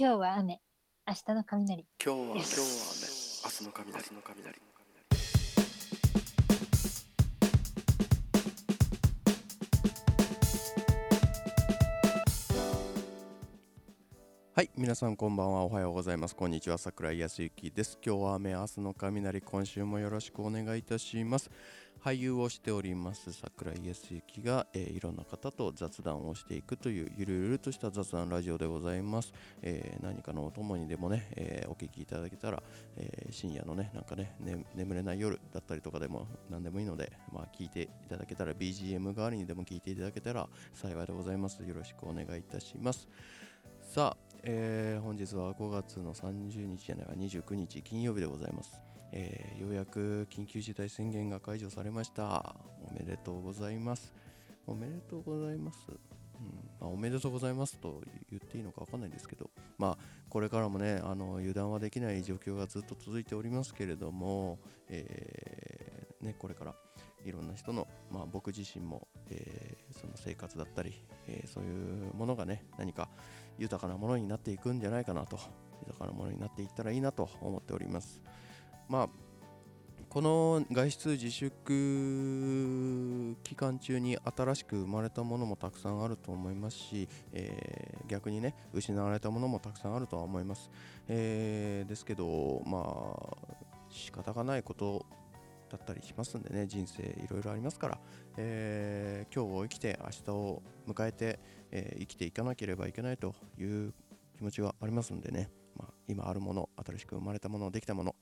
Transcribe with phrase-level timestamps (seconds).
[0.00, 0.62] 今日は雨。
[1.06, 1.86] 明日の雷。
[2.02, 2.44] 今日は今日はねよ
[3.44, 4.56] 明日の雷明日の雷
[14.60, 15.64] はい皆さんこんばんは。
[15.64, 16.36] おはようございます。
[16.36, 16.76] こんにちは。
[16.76, 17.98] 桜井康之です。
[18.04, 21.50] 今日は雨明日の雷今週もよろしくお願いいたします。
[22.04, 29.32] 俳優をしております桜井康之が、えーいろんな方と雑談をしていくというゆるゆるとした雑談ラジオでございます、
[29.62, 32.62] えー何かのお供にでもね、えーお聞きいただけたら、
[32.98, 41.62] え深夜のねなんかねね眠れない夜だったりとかでも何でもいいのでまあ聞いていただけたら BGM 代わりにでも聞いていただけたら幸いでございます。
[41.62, 43.08] よろしくお願いいたします。
[43.90, 52.54] さあ、えー本日は5月の30日じゃないわ29日金曜日でございます、えーようやく緊急事態宣言が解除されました。
[52.88, 54.14] おめでとうございます。
[54.68, 55.96] おめでとうございます、うん
[56.80, 58.00] まあ、おめでとうございますと
[58.30, 59.50] 言っていいのか分かんないんですけど。
[59.76, 66.76] まあこれからもねあの油断はできない状況がずっと続いておりますけれども、えーね、これから
[67.24, 70.94] いろんな人の、まあ、僕自身も、えーその生活だったり、
[71.26, 73.08] えーそういうものがね何か
[73.58, 75.38] 豊かなものになっていくんじゃないかなと
[75.80, 78.22] 豊かなものになっていったらいいなと思っております。
[78.88, 79.08] まあ
[80.08, 90.68] この外出自粛期間中に新しく生まれたものもたくさんあると思いますし、えー逆にね失われたものもたくさんあるとは思います、
[91.06, 93.36] えーですけどまあ
[93.88, 95.06] 仕方がないこと
[95.70, 97.98] だったりしますんでね人生いろいろありますから、
[98.36, 101.38] えー今日を生きて明日を迎えて、
[101.70, 103.94] えー生きていかなければいけないという
[104.36, 108.16] 気持ちはありますんでね、まあ、今あるもの新しく生まれたものできたもの。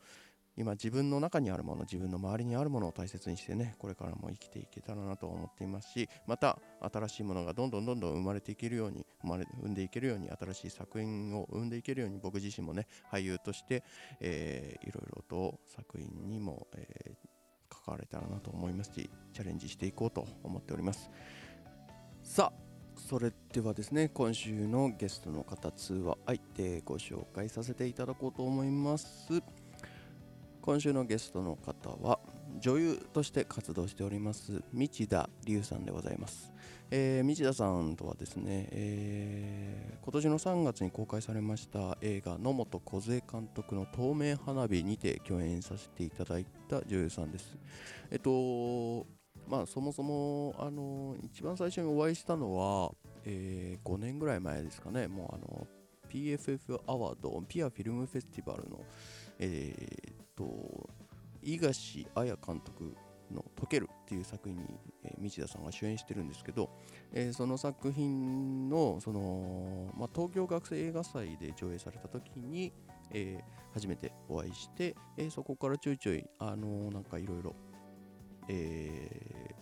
[0.59, 13.85] 今自分の中にあるもの自分の周りにあるものを大切にしてねこれからも生きていけたらなと思っていますしまた新しいものがどんどんどんどん生まれていけるように生まれ生んでいけるように新しい作品を生んでいけるように僕自身もね俳優として、
[14.21, 17.38] えーいろいろと作品にも、えー
[17.88, 21.10] 関われたらなと思いますしチャレンジしていこうと思っております。
[22.22, 29.43] さあそれではですね今週のゲストの方通話相手ご紹介させていただこうと思います。
[30.60, 32.19] 今週のゲストの方は
[32.61, 36.53] 女優として活動しております道田理さんでございます、
[36.91, 47.59] えー道田さんとはですね、えー今年の3月に公開されました映画野本梢監督の透明花火にて共演させていただいた女優さんです。
[48.11, 49.07] えっと
[49.47, 52.91] まあそもそもあの一番最初にお会いしたのは、
[53.27, 55.09] え5年ぐらい前ですかね。
[55.09, 55.67] もうあの
[56.11, 58.81] PFF アワードピアフィルムフェスティバルの
[59.39, 60.89] えーっと
[61.43, 62.97] 井樫彩監督
[63.31, 66.71] の「溶ける」っていう作品に、えー道田さんが主演してるんですけど、
[67.12, 72.72] えーその作品のその、まあ、東京学生映画祭で上映された時に、
[73.10, 77.54] えー初めてお会いして、えーそこからちょいちょいあのーなんかいろいろ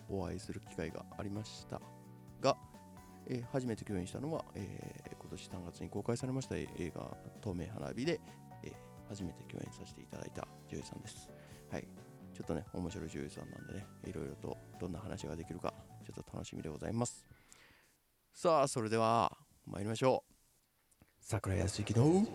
[0.09, 1.81] お会いする機会がありました
[2.41, 2.57] が、
[3.27, 8.21] えー初めて共演したのは、えー今年3月に公開されました映画「透明花火で」
[8.63, 8.73] えー
[9.09, 11.29] 初めて共演させていただいた女優さんです。
[11.71, 11.87] はい、
[12.33, 15.73] ちょっとね、面白い女優さんなんでね、いろいろとどんな話ができるか、
[16.05, 17.25] ちょっと楽しみでございます。
[18.33, 20.33] さあ、それでは参りましょう。
[21.19, 22.25] 桜井康之の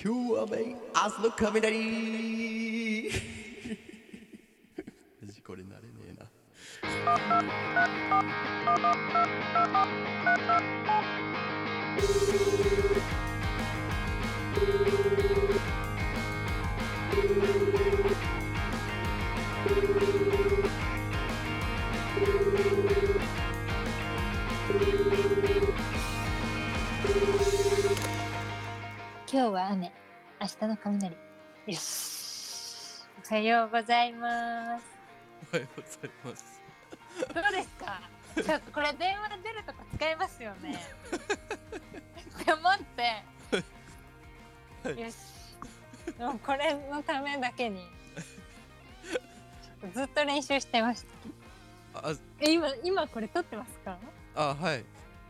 [0.00, 3.10] 今日はめ明日の雷
[5.20, 6.30] マジこれ慣れねえな。
[11.98, 12.97] 今日
[33.38, 34.84] はようございます。
[35.52, 36.58] おはようございます。
[37.32, 38.00] どうですか？
[38.34, 40.76] ちょっとこれ電話出るとか使えますよね。
[41.08, 41.18] こ
[42.48, 43.22] れ持って、
[44.82, 45.00] はい。
[45.00, 45.14] よし。
[46.18, 47.76] もうこれのためだけに。
[47.78, 51.04] ちょっとずっと練習してまし
[51.94, 52.08] た。
[52.08, 53.96] あ、え今今これ撮ってますか？
[54.34, 54.84] あ、はい。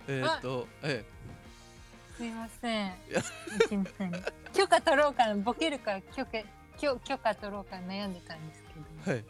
[0.08, 1.04] えーっと、え
[2.16, 2.86] すいません。
[2.86, 3.20] いや。
[3.20, 3.34] す
[3.70, 4.12] いません
[4.54, 6.38] 許可取ろうかボケるか許可
[6.80, 9.24] 許許可取ろうか悩んでたんですけどえ、はい。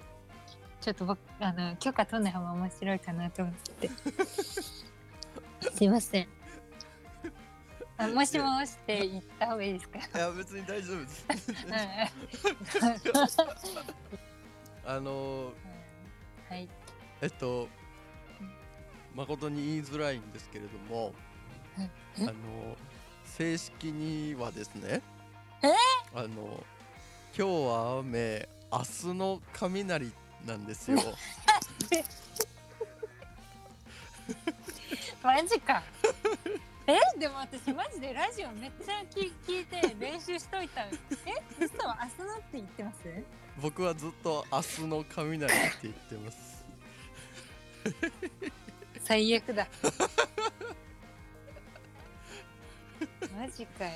[0.81, 3.89] ちょっと僕あの許可取んない方が面白いかなと思って。
[5.75, 6.29] すいません。
[8.01, 9.99] あもしもしって言った方がいいですか？
[9.99, 11.27] いや、別に大丈夫です。
[11.69, 12.13] はい
[14.87, 15.53] あのー、
[16.49, 16.69] はい。
[17.21, 17.69] えっと、
[19.15, 21.13] 誠に言いづらいんですけれども、
[21.77, 21.91] はい
[22.21, 22.77] あのー、
[23.25, 25.03] 正式にはですね
[25.63, 25.73] え？
[26.15, 26.65] あの
[27.39, 30.13] 今日は雨明日の雷
[30.45, 30.99] なんですよ。
[35.23, 35.81] マジか。
[36.89, 36.99] え？
[37.17, 40.83] でも私マジでラジオめっちゃ聞聞いて練習しといた。
[40.83, 40.91] え？
[41.61, 42.97] 嘘明日のって言ってます？
[43.63, 46.65] 僕はずっと明日の雷って言ってます。
[49.05, 49.69] 最悪だ。
[53.39, 53.93] マジかよ。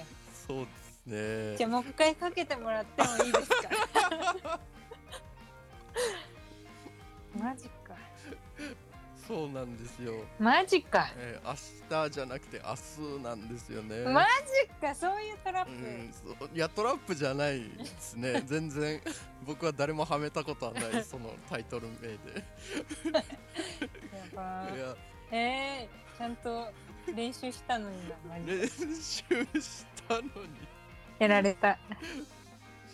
[0.47, 1.57] そうですね。
[1.57, 4.61] じゃあもう一回かけてもらってもいいですか
[7.39, 7.97] マジか。
[9.27, 11.09] そうなんですよ、マジか。
[11.17, 12.75] えー明日じゃなくて明
[13.19, 14.05] 日なんですよね。
[14.05, 14.29] マジ
[14.81, 14.95] か。
[14.95, 16.51] そういうトラップ、うんそう。
[16.55, 18.43] いやトラップじゃないですね。
[18.47, 19.01] 全然。
[19.47, 22.19] 僕は誰もはめたことはないそのタイトル名で。
[23.13, 23.23] や
[24.35, 24.69] ば
[25.31, 26.71] えー、ちゃんと
[27.15, 28.15] 練習したのにな
[28.45, 28.71] 練習
[29.61, 30.29] したのに
[31.19, 31.79] やられた。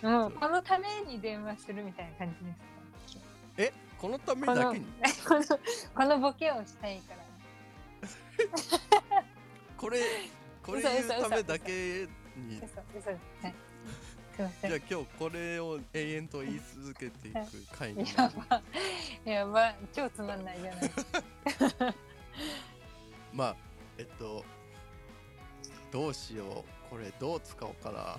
[0.02, 3.22] もうこのために電話するみたいな感じですか？
[3.58, 3.72] え？
[3.98, 4.86] このためだけに？
[5.26, 5.42] この
[5.94, 7.18] このボケをしたいから。
[9.76, 10.00] これ
[10.62, 12.06] これ嘘言うためだけ
[12.36, 12.60] に。
[12.60, 14.48] じゃあ
[14.88, 17.38] 今日これを永遠と言い続けていく
[17.76, 18.62] 回にな やるば。
[19.32, 19.74] やば。
[19.92, 21.94] 超つまんないじゃない
[23.32, 23.56] まあ
[23.98, 24.44] えっと
[25.90, 28.18] どうしようこれどう使おうかな。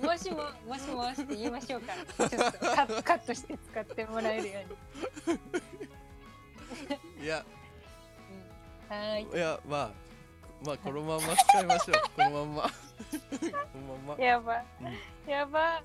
[0.06, 1.94] もしももしもしって言いましょうか。
[2.28, 4.60] ちょっとカッカットして使ってもらえるよ
[5.28, 5.30] う
[7.20, 7.24] に。
[7.24, 7.44] いや。
[8.90, 8.96] うん。
[8.96, 9.36] はーい。
[9.36, 9.90] いやまあ
[10.64, 12.02] まあこのまま使いましょう。
[12.16, 12.62] このまんま。
[12.62, 12.68] こ
[13.78, 14.24] のまんま。
[14.24, 14.64] やば。
[14.80, 15.30] うん。
[15.30, 15.82] やば。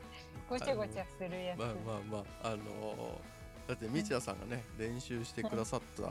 [0.50, 3.36] ごちゃごちゃするやつ、まあまあまああのー
[3.68, 6.04] だってみちやさんがね練習してくださった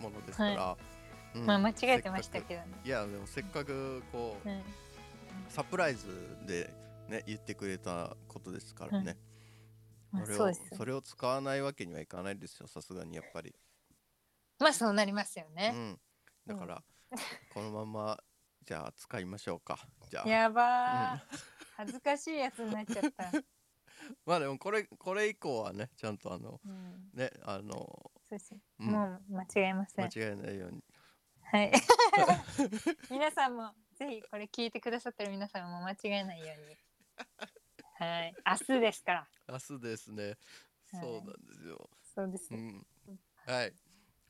[0.00, 0.76] ものですから、
[1.34, 1.46] うん。
[1.46, 2.68] まあ間違えてましたけどね。
[2.82, 2.86] く。
[2.86, 4.62] いやでもせっかくこう、うん。
[5.48, 6.06] サプライズ
[6.46, 6.72] で
[7.08, 9.16] ね言ってくれたことですからね、
[10.10, 13.54] まあそれをそれを使わないわけにはいかないですよさすがにやっぱり、
[14.58, 16.00] まあそうなりますよね、うん、
[16.46, 16.82] だから、
[17.52, 18.18] このまま
[18.66, 19.78] じゃあ使いましょうか。
[20.10, 20.28] じゃあ。
[20.28, 21.20] やばー、
[21.76, 23.30] 恥ずかしいやつになっちゃった、
[24.24, 28.10] まあでもこれこれ以降はねちゃんとあのうん、ねあの、
[28.80, 28.86] うん。
[28.86, 30.04] もう間違えません。
[30.06, 30.82] 間違えないように
[31.54, 31.70] はい。
[33.12, 36.76] 皆さんもぜひこれ聞いてくださってる皆さんも間違えないように。
[37.94, 38.34] はい。
[38.44, 39.28] 明日ですから。
[39.46, 40.36] 明日ですね、はい。
[41.00, 41.90] そうなんですよ。
[42.12, 42.84] そうです、うん。
[43.46, 43.72] はい。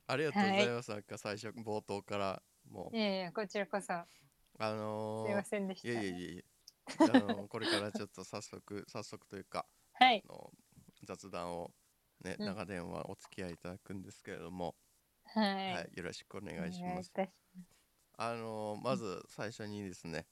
[0.07, 2.43] ありがとうございます、なんか最初冒頭から。
[2.71, 2.95] もう。
[2.95, 3.95] いやいやこちらこそ。
[3.95, 4.07] あ
[4.59, 5.89] のすいまーせんでした。
[5.89, 6.43] いやいやいやいや
[6.99, 10.23] あの これからちょっと早速早速というかはい。
[10.29, 10.53] あの
[11.05, 11.73] 雑談を
[12.21, 12.47] ね、うん。
[12.49, 14.77] 長電話お付き合いいただくんですけれども、
[15.35, 16.83] はい、はい、よろしくお願いします。
[16.83, 17.29] お願いいたし
[18.17, 20.27] あのまず最初にですね、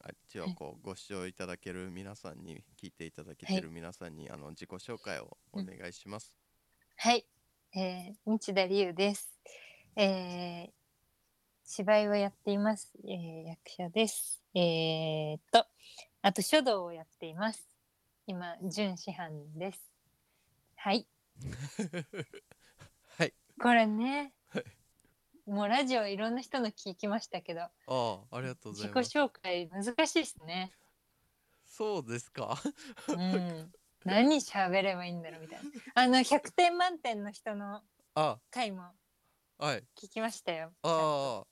[0.00, 6.36] あ一応こうご視聴いただける皆さんに聞いていただけてる皆さんに、あの自己紹介をお願いします。
[6.96, 7.26] はい、
[7.74, 9.40] えー、道田理由です。
[9.96, 10.70] えー、
[11.64, 12.92] 芝居をやっています。
[13.04, 14.40] えー、役者です。
[14.54, 15.66] えー、っと、
[16.22, 17.66] あと書道をやっています。
[18.28, 19.80] 今、準師範です。
[20.76, 21.06] はい。
[23.18, 23.34] はい。
[23.60, 24.32] これねはい、
[25.46, 29.18] もうラジオいろんな人の聞きましたけど、ああ、ありがとうござ自己います。
[29.18, 30.72] 紹介難しいですね。
[31.66, 32.56] そうですか。
[33.08, 33.72] うん。
[34.04, 35.70] 何喋ればいいんだろうみたいな。
[35.94, 37.82] あの、100点満点の人の
[38.14, 38.94] あ、回も
[39.58, 39.84] はい。
[39.96, 40.72] 聞きましたよ。
[40.82, 41.44] あ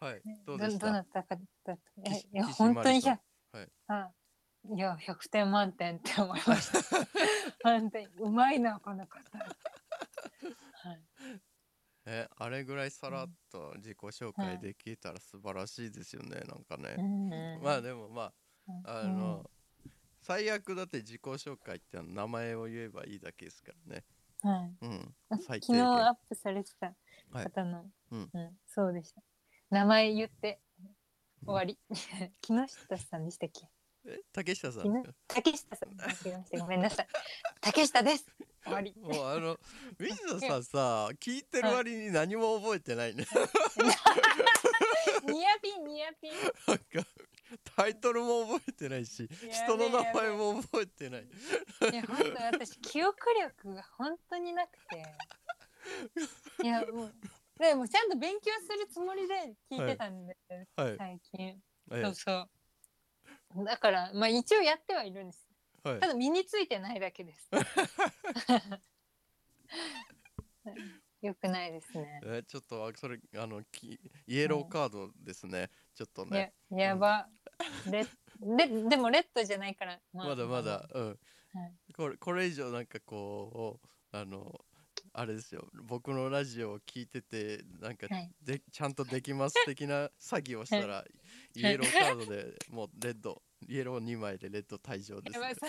[0.00, 0.42] あ、はいね。
[0.44, 0.86] どうでした？
[0.86, 1.72] どなたかだった？
[2.04, 4.12] え岸いや岸本当に麻里さん100、はいあ
[4.70, 7.06] いや100点満点って思いました
[7.64, 11.00] 本当にうまいなこの方はい
[12.10, 16.96] え、あれぐらいさらっと自己紹介できたら素晴らしいですよね、なんかね。
[16.98, 18.32] うんまあでもま
[18.84, 19.50] あ、あの、
[20.22, 24.04] 最悪だって自己紹介って名前を言えばいいだけですからね。
[24.42, 24.50] うん。
[24.50, 25.14] はいうん。
[25.30, 26.12] 昨日ア限。
[26.12, 26.94] ップされてた
[27.30, 28.30] 方の、うん。
[28.32, 29.22] うんそうでした。
[29.70, 30.60] 名前言って
[31.44, 31.78] 終わり。
[32.40, 33.68] 木下さんでしたっけ？
[34.06, 35.94] え、竹下さん竹下さん。
[36.58, 37.08] ごめんなさい。
[37.60, 38.26] 竹下です
[38.68, 38.94] 終わり。
[39.00, 39.58] もうあの、
[39.98, 43.24] 水野さんさ、聞いてる割に何も覚えてないね。
[45.26, 46.32] ニヤピンニヤピン。
[46.66, 46.84] なんか、
[47.76, 51.22] タイトルも覚えてないし、人の名前も覚えてない。
[51.22, 55.04] いや本当私記憶力が本当になくて。
[56.62, 57.14] いやもう
[57.58, 60.36] でもちゃんと勉強するつもりで聞いてたんで、
[60.76, 60.96] はい。
[60.96, 61.62] 最近。
[61.90, 62.48] えそうそ
[63.56, 63.64] う。
[63.64, 65.47] だからまあ一応やってはいるんです
[65.90, 66.08] はいた。
[66.08, 67.50] だ身についてないだけです
[71.20, 72.20] 良くないですね。
[72.24, 75.70] えちょっとあそれあのきイエローカードですね。
[75.94, 76.54] ちょっとね。
[76.70, 77.28] ややば。
[77.90, 78.04] レ
[78.40, 80.00] ででもレッドじゃないから。
[80.12, 81.08] まだまだ、うん。
[81.08, 81.18] はい
[81.96, 84.54] これこれ以上なんかこうあの
[85.12, 91.04] あれですよ僕のラジオを聞いててなんかはいで、ちゃんとできます的な詐欺をしたら、
[91.56, 95.40] イエローカードでもうレッドイエロー2枚でレッド退場です、ね。
[95.40, 95.66] やばい、さ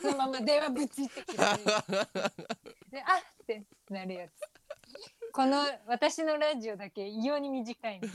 [0.00, 1.36] そのまま電話ぶちってきて。
[1.36, 1.56] であっ
[3.46, 4.32] てなるやつ。
[5.32, 8.08] この私のラジオだけ異様に短いの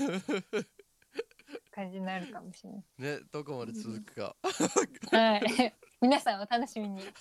[1.72, 2.84] 感じになるかもしれない。
[2.98, 4.38] ねどこまで続くか。
[5.12, 5.74] はい。
[6.02, 7.02] 皆さんお楽しみに。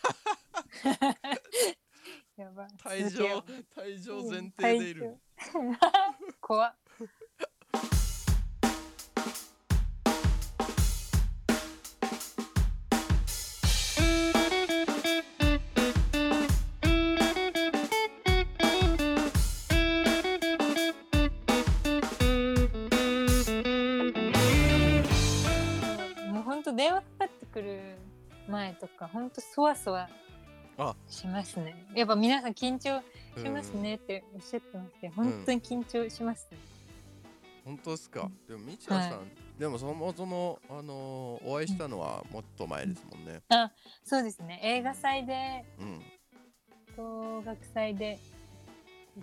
[2.36, 2.68] やばい。
[2.78, 3.44] 退場う
[3.76, 5.18] 退場前提でいる。
[6.40, 6.76] 怖っ
[29.08, 30.08] か本当そわそわ
[30.78, 30.94] あ。
[31.08, 31.86] しますね。
[31.94, 33.02] やっぱ皆さん緊張
[33.36, 36.58] うんしますねっておっしゃってまして、本当に緊張します、ね。
[37.64, 38.30] 本当ですか？
[38.48, 39.24] でもみちやさん、は
[39.58, 43.42] でもそもそもあのお会いしたのはもっと前ですもんね。
[44.04, 44.60] そうですね。
[44.62, 46.02] 映画祭でうん。
[46.96, 48.18] 東学祭で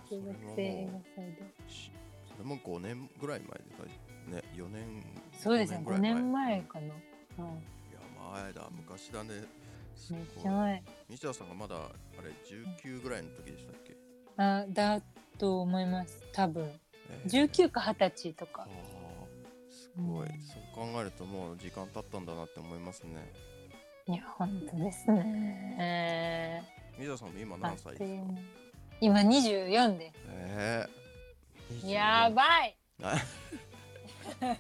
[0.10, 1.54] 中学生映画祭で。
[1.68, 1.92] し
[2.32, 5.04] それも5年ぐらい前ですかね4年
[5.38, 6.94] そうですね5五ぐらい年前かな、はい。
[6.94, 8.00] いや
[8.44, 8.70] 前だ。
[8.72, 9.30] 昔だね。
[9.30, 9.48] す
[10.12, 11.80] めっちゃ前みちやさんがまだあ
[12.22, 12.30] れ
[12.84, 13.96] 19ぐらいの時でしたっけ、
[14.38, 15.02] あだ
[15.38, 16.24] と思います。
[16.34, 16.70] 多分。
[17.10, 17.48] えー。
[17.50, 18.68] 19か20歳とか。
[19.70, 20.42] すごい、うん。
[20.42, 23.32] そう考えるともう時間経ったんだなって思いますね。
[24.08, 26.64] いや本当ですね。
[26.98, 28.40] みちやさんも今あ何歳ですか？
[29.02, 32.76] 今24でえー、すやばい。
[33.04, 33.16] あ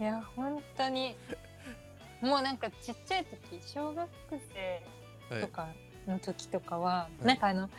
[0.00, 1.16] いや本当に
[2.24, 4.08] もうなんかちっちゃい時小学
[5.28, 5.68] 生はいとか
[6.06, 7.26] の時とかは、はい。
[7.26, 7.70] なんかあの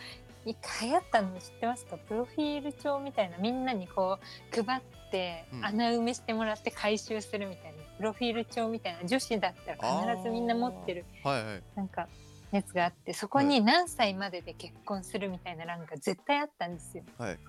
[0.46, 1.98] 一回流行ったの知ってますか？
[1.98, 5.66] プロフィール帳みたいなみんなにこう配ってうん。
[5.66, 11.64] 穴埋めしてもらって回収するみたいな、プロフィール帳みたいな女子だったら必ずみんな持ってるはいはい。
[11.76, 12.08] なんか
[12.52, 17.04] やつがあってそこに何歳までで結婚するみたいな欄が絶対あったんですよ。
[17.18, 17.40] はい。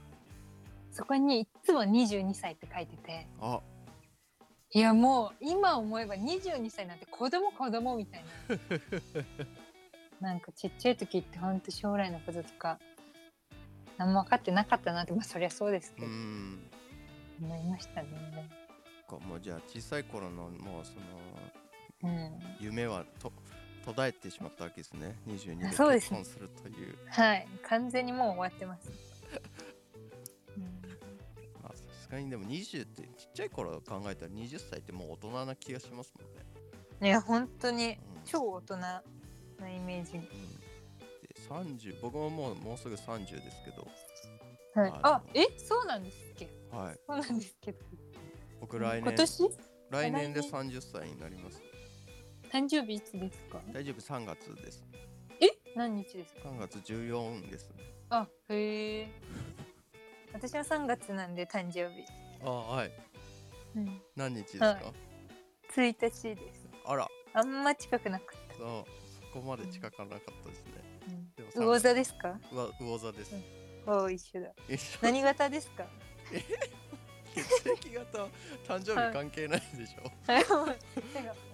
[0.91, 3.27] そこにいつも22歳って書いてて。
[3.41, 3.61] あ
[4.77, 8.59] いやもう今思えば22歳なんて子供子供みたいな。
[10.29, 12.79] なんかちっちゃい時ってほんと将来のこととか
[13.97, 16.71] 何も分かってなかったなってまあそりゃそうですけうど、ん。
[17.41, 18.51] 思いましたね。
[19.09, 21.01] かもうじゃあ小さい頃のもうその
[22.03, 23.33] うん、夢はと
[23.83, 25.17] 途絶えてしまったわけですね。
[25.27, 26.99] 22で結婚するという。
[27.09, 27.49] はい。
[27.63, 28.93] 完全にもう終わってます。
[32.07, 32.31] すがに。
[32.31, 36.33] でも20ってちっちゃい頃考えたら20歳ってもう大人な気がしますもん
[37.01, 37.97] ね、いや本当にうん。
[38.25, 39.03] 超大人な
[39.61, 40.19] イメージ。
[40.19, 40.29] うん、で
[41.49, 43.87] 30僕ももうもうすぐ30ですけど。
[44.75, 45.47] はい、ああえ？
[45.59, 46.49] そうなんですっけ？
[46.71, 46.99] はい。
[47.07, 47.73] そうなんですけ？
[47.73, 47.79] ど
[48.61, 49.51] 僕来年今年？
[49.91, 51.63] 来年で来30歳になります。
[52.53, 53.61] 誕生日いつですか？
[53.73, 54.85] 大丈夫3月です。
[55.41, 55.47] え？
[55.75, 57.77] 何日ですか？3月14ですね。
[58.11, 59.09] あへえ
[60.37, 62.05] 私は3月なんで誕生日、
[62.45, 62.93] あはい。
[63.75, 64.85] うん、何日ですか、はい。
[65.75, 66.69] 1日です。
[66.85, 67.09] あら。
[67.33, 68.69] あんま近くなかっそう。
[69.33, 70.73] そこまで近かなかったですね。
[71.37, 72.39] た、でもうん、魚座ですか？
[72.53, 73.35] うわ魚座です、
[73.87, 73.95] うん。
[74.05, 74.51] お一緒だ。
[75.01, 75.87] 何型ですか？
[77.35, 78.19] 血液型？
[78.19, 78.29] は
[78.69, 80.77] 誕生日関係ないでしょ、 なんか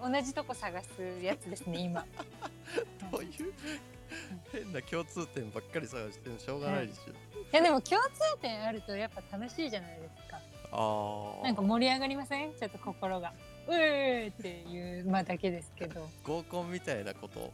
[0.02, 2.04] 同じとこ探すやつですね今。
[3.12, 3.54] どういう
[4.52, 7.14] 変な共通点ばっかり探してもしょうがないでしょ、い。
[7.52, 10.40] やでも共通点あるとやっぱ楽しいじゃないですか。
[10.74, 12.54] ああなんか盛り上がりません？
[12.54, 13.32] ちょっと心が。
[13.68, 16.08] うーっていうまあだけですけど。
[16.24, 17.40] 合コンみたいなこと？
[17.46, 17.50] っ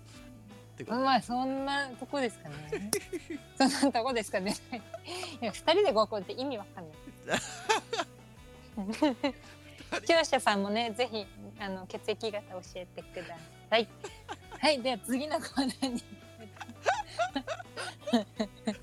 [0.78, 2.90] てこと、まあそんなとこですかね。
[3.58, 4.54] そんなとこですかね。
[5.42, 6.96] いや二人で合コンって意味わかんない。
[10.00, 11.26] 視聴者さんもねぜひ
[11.58, 13.36] あの血液型教えてくだ
[13.70, 13.88] さい。
[14.60, 16.02] はいでは次のコーナーに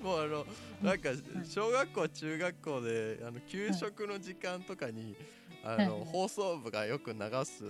[0.00, 0.46] もうあの
[0.82, 1.10] なんか
[1.48, 5.16] 小学校中学校であの給食の時間とかに、
[5.64, 6.06] あのはい。
[6.06, 7.64] 放送部がよく流す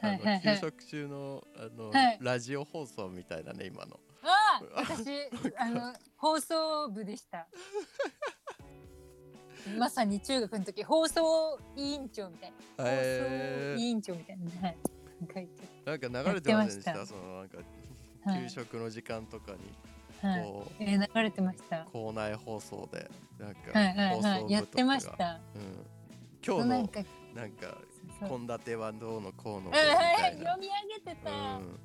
[0.00, 2.18] あの給食中のあの、はい。
[2.20, 3.98] ラジオ放送みたいなね今の。
[4.22, 5.08] ああ私
[5.58, 7.46] あの放送部でした。
[9.76, 12.84] まさに中学の時放送委員長みたいな。
[12.84, 14.78] 放え送委員長みたいなはい。
[15.34, 15.68] 書いて。
[15.84, 17.04] なんか流れてませんでした？
[17.06, 17.66] そのなんかはい
[18.34, 19.58] 給食の時間とかに、
[20.30, 20.42] はい。
[20.42, 21.84] こうえー流れてました？
[21.92, 25.40] 校内放送でなんかはいはい放送部はいやってました。
[25.54, 25.86] うん、
[26.46, 27.00] 今日のなんか
[28.28, 30.72] 献立はどうのこうのみうんたいな、読み上
[31.04, 31.78] げてた、うん、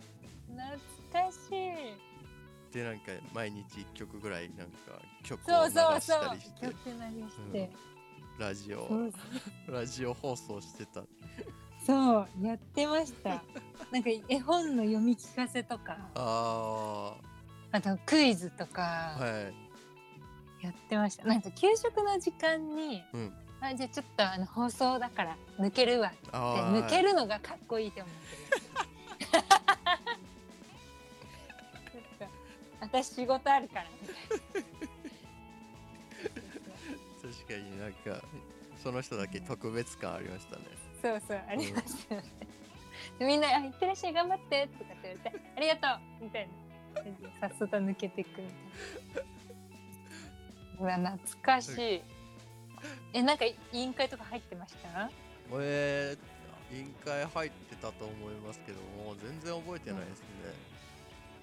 [0.57, 2.73] 懐かしい。
[2.73, 5.75] でなんか毎日1曲ぐらいなんか曲を流し
[6.07, 6.61] たりして。
[6.61, 6.91] 曲流
[7.29, 7.69] して、
[8.39, 8.89] ラジオ
[9.67, 11.03] ラジオ放送してた
[11.85, 13.43] そうやってました。
[13.91, 15.97] なんか絵本の読み聞かせとか。
[16.15, 17.13] あ
[17.71, 19.15] あとクイズとか。
[19.17, 19.29] あは
[20.61, 20.65] い。
[20.65, 21.25] やってました。
[21.25, 23.33] なんか給食の時間にうん。
[23.59, 26.29] あじゃあちょっとあの放送だから抜けるわって。
[26.31, 28.13] あ抜けるのがかっこいいと思っ
[32.19, 32.25] と
[32.81, 33.85] 私仕事あるから。
[34.01, 34.63] みたい
[37.21, 38.23] 確かになんか
[38.81, 40.63] その人だけ特別感ありましたね。
[40.65, 42.27] なそうそうありましたよね、
[43.19, 45.87] でみんなあ「いってらっしゃい頑張って」とかって言われて「ありがと
[46.21, 46.53] う」みたいな。
[47.41, 48.41] さっそと抜けていく。
[48.41, 52.01] みたいなうわ懐かしい。
[53.13, 55.09] えなんか委員会とか入ってました？
[55.59, 60.25] えー、委員会入ってたと思いますけどもう全然覚えてないですね、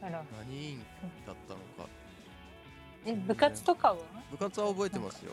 [0.02, 0.24] あら。
[0.38, 0.78] 何委員
[1.26, 1.90] だったのか。
[3.06, 3.98] え部活とかは？
[4.30, 5.32] 部活は覚えてますよ。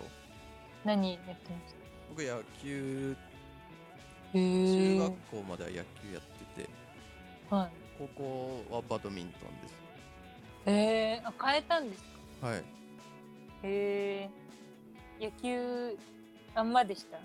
[0.84, 1.36] 何やってま
[1.70, 1.76] し
[2.10, 3.16] 僕野球
[4.34, 5.84] 中え学校までは野球や
[6.20, 6.22] っ
[6.56, 6.70] てて
[7.50, 7.70] はい。
[7.98, 8.08] 高
[8.70, 9.74] 校はバドミントンです。
[10.66, 12.04] えー、あ変えたんです
[12.42, 12.48] か？
[12.48, 12.58] はい。
[12.58, 12.64] へ
[13.64, 14.30] え
[15.20, 15.98] 野球
[16.54, 17.18] あんまでした？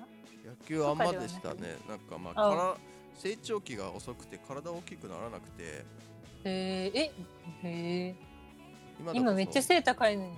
[0.48, 1.76] 野球あんまでしたね。
[1.88, 2.76] なんかまああから
[3.14, 5.62] 成長期が遅くて体大きくならなくて。
[5.64, 5.84] へ
[6.44, 7.12] ええ
[7.62, 8.14] へえ
[9.00, 10.32] 今今めっちゃ背高いのに、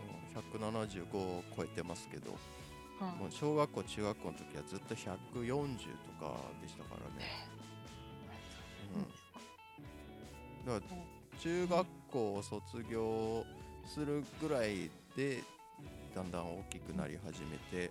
[0.55, 2.31] 175を超えてますけど。
[2.31, 2.37] うん
[3.01, 7.49] もう小学校中学校の時はずっと140とかでしたからね、
[10.65, 13.45] うん、だから中学校を卒業
[13.87, 15.43] するぐらいで
[16.15, 17.91] だんだん大きくなり始めて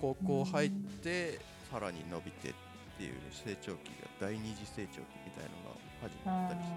[0.00, 2.52] 高校入ってさらに伸びてっ
[2.98, 6.76] ていう成長期が第二次成長期みたいのが始まったりして、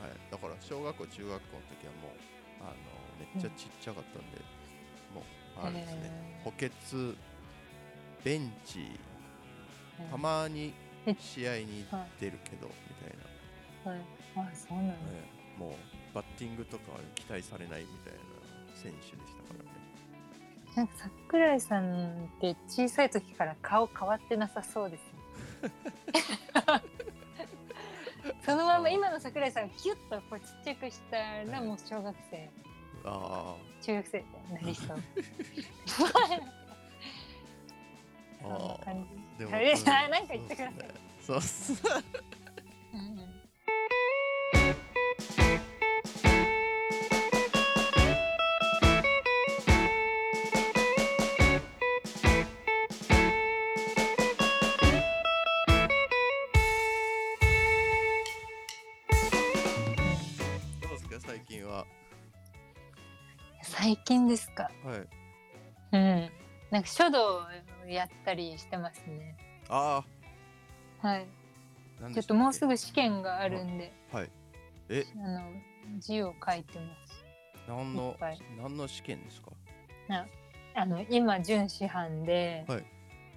[0.00, 4.38] はい、だから小学校中学校の時はもうあのめっちゃちっちゃかったんで、
[5.14, 5.24] もう
[5.62, 6.70] あれですね、補欠
[8.24, 8.98] ベンチ
[10.00, 10.10] うん。
[10.10, 10.72] たまに
[11.06, 11.86] え試合に
[12.20, 13.16] 出るけど みたい
[13.84, 14.00] な、はい、
[14.50, 18.18] あそうなんだ、ええもうバッティングとかは期待されないみたいな
[18.74, 19.70] 選手でしたからね。
[20.76, 25.18] なんか桜井さんって小さい時から顔変わってなさそうですね。
[28.44, 32.48] そのまま今の桜井さんがキュッとこうちっちゃくしたらもう小学生
[33.04, 35.02] あ中学生に なりそう
[38.44, 38.84] ああ
[40.26, 40.88] か言ってください。
[41.20, 41.82] そうっす
[63.88, 64.70] 最近ですか？
[64.84, 65.08] はい。
[65.92, 66.30] うん。
[66.70, 67.40] なんか書道を
[67.88, 69.34] やったりしてますね。
[69.70, 70.04] あ
[71.00, 71.26] はい。
[72.12, 73.90] ちょっともうすぐぐ試験があるんで。
[74.12, 74.30] はい。
[74.90, 75.06] え？
[75.16, 75.40] あの
[76.00, 77.24] 字を書いてます。
[77.66, 78.14] 何の
[78.60, 79.52] 何の試験ですか？
[80.74, 82.84] あの今準師範で、はい。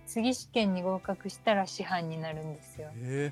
[0.06, 2.92] 次試験に合格したら師範になるんですよ。
[2.98, 3.32] え。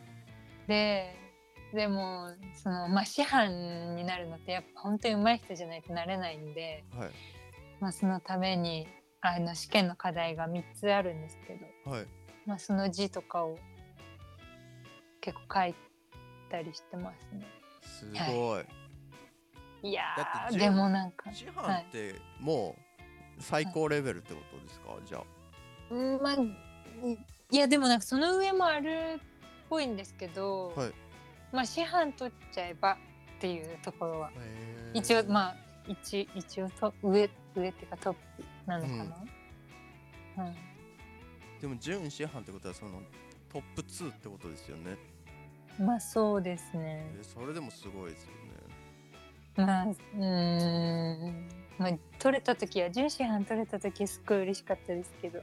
[0.67, 1.28] で
[1.73, 7.09] でもそのまあ師範になるのってやっぱ本当に上手い人じゃないとなれないんで、えはい。
[7.79, 8.87] まあ、そのために
[9.21, 11.53] あの試験の課題が3つあるんですけ
[11.85, 12.05] ど、はい。
[12.45, 13.57] まあ、その字とかを
[15.21, 15.75] 結構書い
[16.49, 17.45] たりしてますね。
[17.81, 19.93] すごい、い。
[19.93, 22.75] やだって準ーでもなんか師範っても
[23.37, 25.23] う最高レベルってことですか、じゃあ。
[25.91, 27.17] うんまあい
[27.51, 29.19] いやでもなんかその上もあるっ
[29.69, 30.91] ぽいんですけど、はい
[31.51, 32.97] まあ師範取っちゃえば
[33.37, 34.31] っていうところは。
[34.93, 35.55] 一応まあ
[35.87, 38.89] 一一応と上上っていうかトップなのか
[40.37, 40.55] な、うん。
[41.59, 43.01] でも準師範ってことはその
[43.51, 44.97] トップ2ってことですよね。
[45.79, 47.05] まあそうですね。
[47.19, 49.65] えそれでもすごいですよね。
[49.65, 51.49] まあうーん。
[51.77, 55.41] まあ取れた時は準師範取れた時すっごい嬉しかったですけど。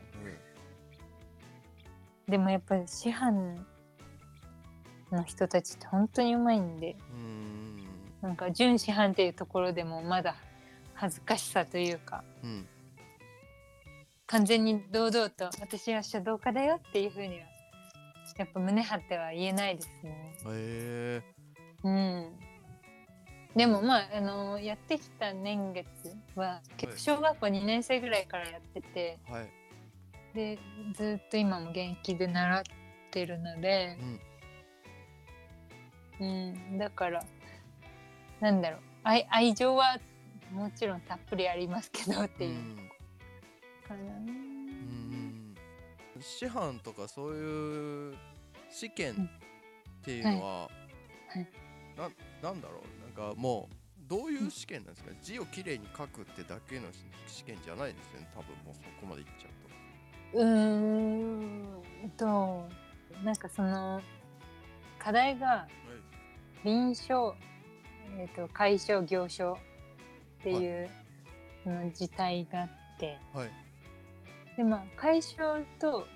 [2.29, 3.67] でもやっぱり師範
[5.13, 7.77] の人たちって本当にうまいんでうん。
[8.23, 10.35] なんか準師範っていうところでもまだ
[10.95, 12.67] 恥ずかしさというかうん。
[14.27, 17.47] 完全に堂々と私は書道家だよっていうふうには
[18.39, 20.37] やっぱ胸張っては言えないですね。
[20.47, 21.23] へえ。
[21.85, 22.33] うん。
[23.55, 25.87] でもまああのやってきた年月
[26.35, 29.49] は結構小学校2年生ぐらいからやってて、はい。
[30.35, 30.59] で
[30.95, 32.63] ずっと今も現役で習っ
[33.11, 34.21] てるのでう、ん
[36.21, 37.25] うん、だから
[38.41, 38.81] なんだろう。
[39.03, 39.99] 愛愛情は
[40.53, 42.51] もちろんたっぷりありますけどっていう。
[42.51, 42.91] うん。
[43.87, 44.15] かな。
[44.17, 45.55] うん。
[46.21, 48.15] 師範とかそういう
[48.71, 49.31] 試験
[50.01, 50.71] っていうのは、は
[51.35, 51.49] いはい。
[52.43, 53.19] ななんだろう。
[53.19, 53.75] なんかもう
[54.09, 56.87] どういう試験なんですか、字をきれいに書くってだけの
[57.27, 58.29] 試験じゃないですよね。
[58.35, 59.49] 多分もうそこまでいっちゃ
[60.35, 62.69] ううーんと
[63.25, 64.01] なんかその
[64.99, 65.86] 課題がと。
[66.67, 67.37] 臨床、
[68.19, 69.57] えー、と解消行書っ
[70.43, 70.91] ていう、
[71.63, 73.19] その字体があって。
[73.33, 73.51] はい。
[74.57, 76.09] でまあ解消と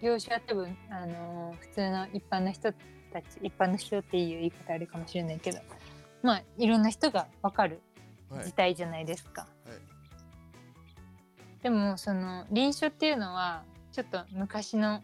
[0.00, 2.72] 行書は多分、あのー普通の一般の人
[3.12, 5.58] たち一般の人っていう言い方あるかもしれないけど
[6.22, 7.80] まあいろんな人が分かる
[8.30, 8.44] はい。
[8.44, 9.42] 字体じゃないですか。
[9.42, 11.62] はい。
[11.62, 15.02] でもその臨書っていうのはちょっと昔の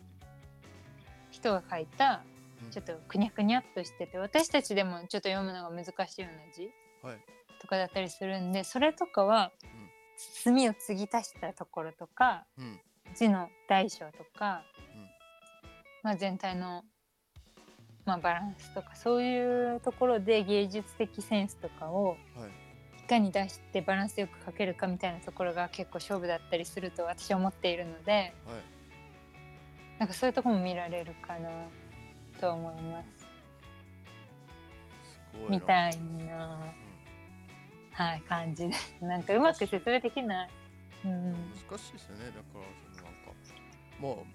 [1.30, 2.31] 人が書いたうん
[2.70, 6.70] ちょっとくにゃくにゃっとしてて私たちでもちょっと読むのが難しいような字
[7.02, 7.18] はい。
[7.60, 9.90] とかだったりするんでそれとかはうん。
[10.16, 12.80] 墨を継ぎ足したところとかうん。
[13.14, 14.62] 字の大小とか、
[14.94, 15.10] うん。
[16.02, 16.82] まあ、全体の、
[18.04, 22.50] まあ、バランスとかそういうところで芸術的センスとかをはい。
[22.98, 28.32] いかに出してバランスよく書けるかみたいなところが結構勝負だったりすると私は思っているのではい。
[29.98, 31.50] なんかそういうところも見られるかな
[32.42, 33.06] と思います。
[35.12, 35.56] すごいな。
[35.56, 36.58] みたいな、
[37.92, 38.96] はい、感じです。
[39.00, 40.50] なんかうまく説明できない。
[41.04, 42.26] うん、難しいですよね。
[42.26, 43.32] だからそのなんか
[44.00, 44.26] も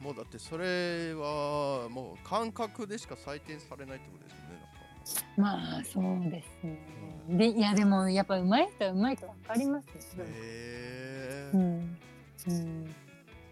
[0.00, 5.32] うもうだってそれはもう感覚でしか採点されないってことですよね。
[5.38, 6.78] まあそうですね。
[7.30, 9.92] でいやでもやっぱ上手い人は上手いと分かりますよ。
[10.18, 11.98] なんかへえうん。
[12.46, 12.94] うん、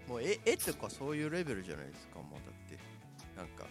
[0.06, 2.51] もう絵絵とかそういうレベルじゃないですかもうだ
[3.42, 3.64] なんか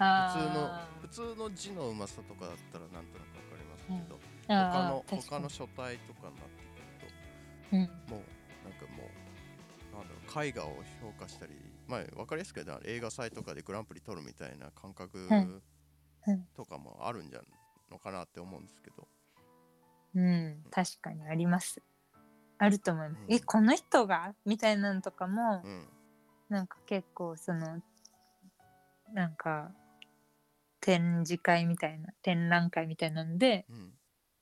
[1.01, 4.19] 普通の普通の字のうまさとかだったらなんとなくわかりますけど、
[4.53, 6.63] あ他あの他の書体とかになって
[7.69, 7.81] くうん。
[7.83, 9.03] るともうなんかも
[9.93, 11.53] うなんだろう絵画を評価したり
[11.87, 15.61] まあわかりやすく言映画祭とかでグランプリ取るみたいな感覚うん。
[16.27, 16.45] うん。
[16.55, 17.43] とかもあるんじゃん
[17.89, 19.07] のかなって思うんですけど、
[20.15, 21.81] うん、確かにあります。
[22.57, 23.21] あると思います。
[23.27, 23.33] うん。
[23.33, 24.35] えこの人が？
[24.45, 25.87] みたいなのとかもうん。
[26.49, 27.79] なんか結構その
[29.13, 29.71] なんか
[30.79, 33.93] 展示会みたいな展覧会みたいなのでうん。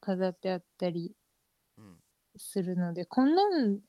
[0.01, 1.13] 飾ってあったり
[1.77, 1.97] うん。
[2.37, 3.79] するのでこんなん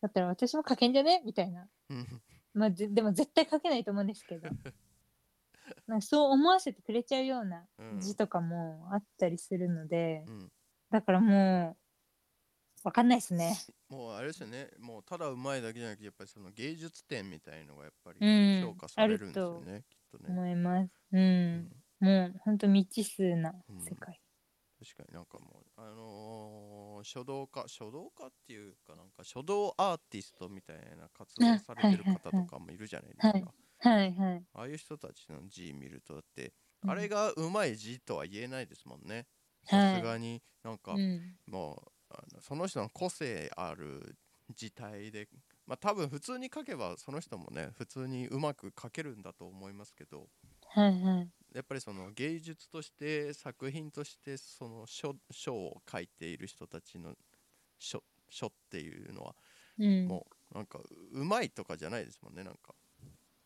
[0.00, 1.22] だったら私も書けんじゃね？
[1.24, 1.68] みたいな。
[1.90, 2.22] うん。
[2.54, 4.48] まあ、ぜでも絶対書けないと思うんですけど。
[5.86, 8.00] なんかそう思わせてくれちゃうようなうん。
[8.00, 10.52] 字とかもあったりするので、うん。
[10.90, 11.76] だからも
[12.82, 13.56] うわかんないですね。
[13.88, 14.70] もうあれですよね。
[14.78, 18.62] もうただうまいだけじゃなくてやっぱりその芸術点みたいのがやっぱりうん。
[18.62, 20.92] 評価されるんですよね、きっとね、思います。
[21.12, 21.82] う、うん。
[22.00, 24.20] もう本当未知数な世界。
[24.78, 33.48] 確かになんかもうあのー書道家書道家っていうかなんか書道アーティストみたいな活動されてる方とかもいるじゃないですか、はい。
[33.78, 34.44] はいはい。
[34.54, 36.90] ああいう人たちの字見るとだって、うん。
[36.90, 39.26] あれがうまい字とは言えないですもんね。
[39.66, 39.80] はい。
[39.80, 41.38] さすがになんか、うん。
[41.46, 41.74] も
[42.10, 44.16] うあのその人の個性ある
[44.54, 45.28] 字体で
[45.70, 50.26] まあ多分普通に書けばその人もね普通にうまく書けるんだと思いますけど
[50.66, 51.28] はいはい。
[51.54, 57.14] やっぱりその芸術として作品としてその書書を書いている人たちの
[57.78, 59.36] 書書っていうのは
[59.78, 60.78] うん、もうなんか
[61.12, 62.74] うまいとかじゃないですもんねなんか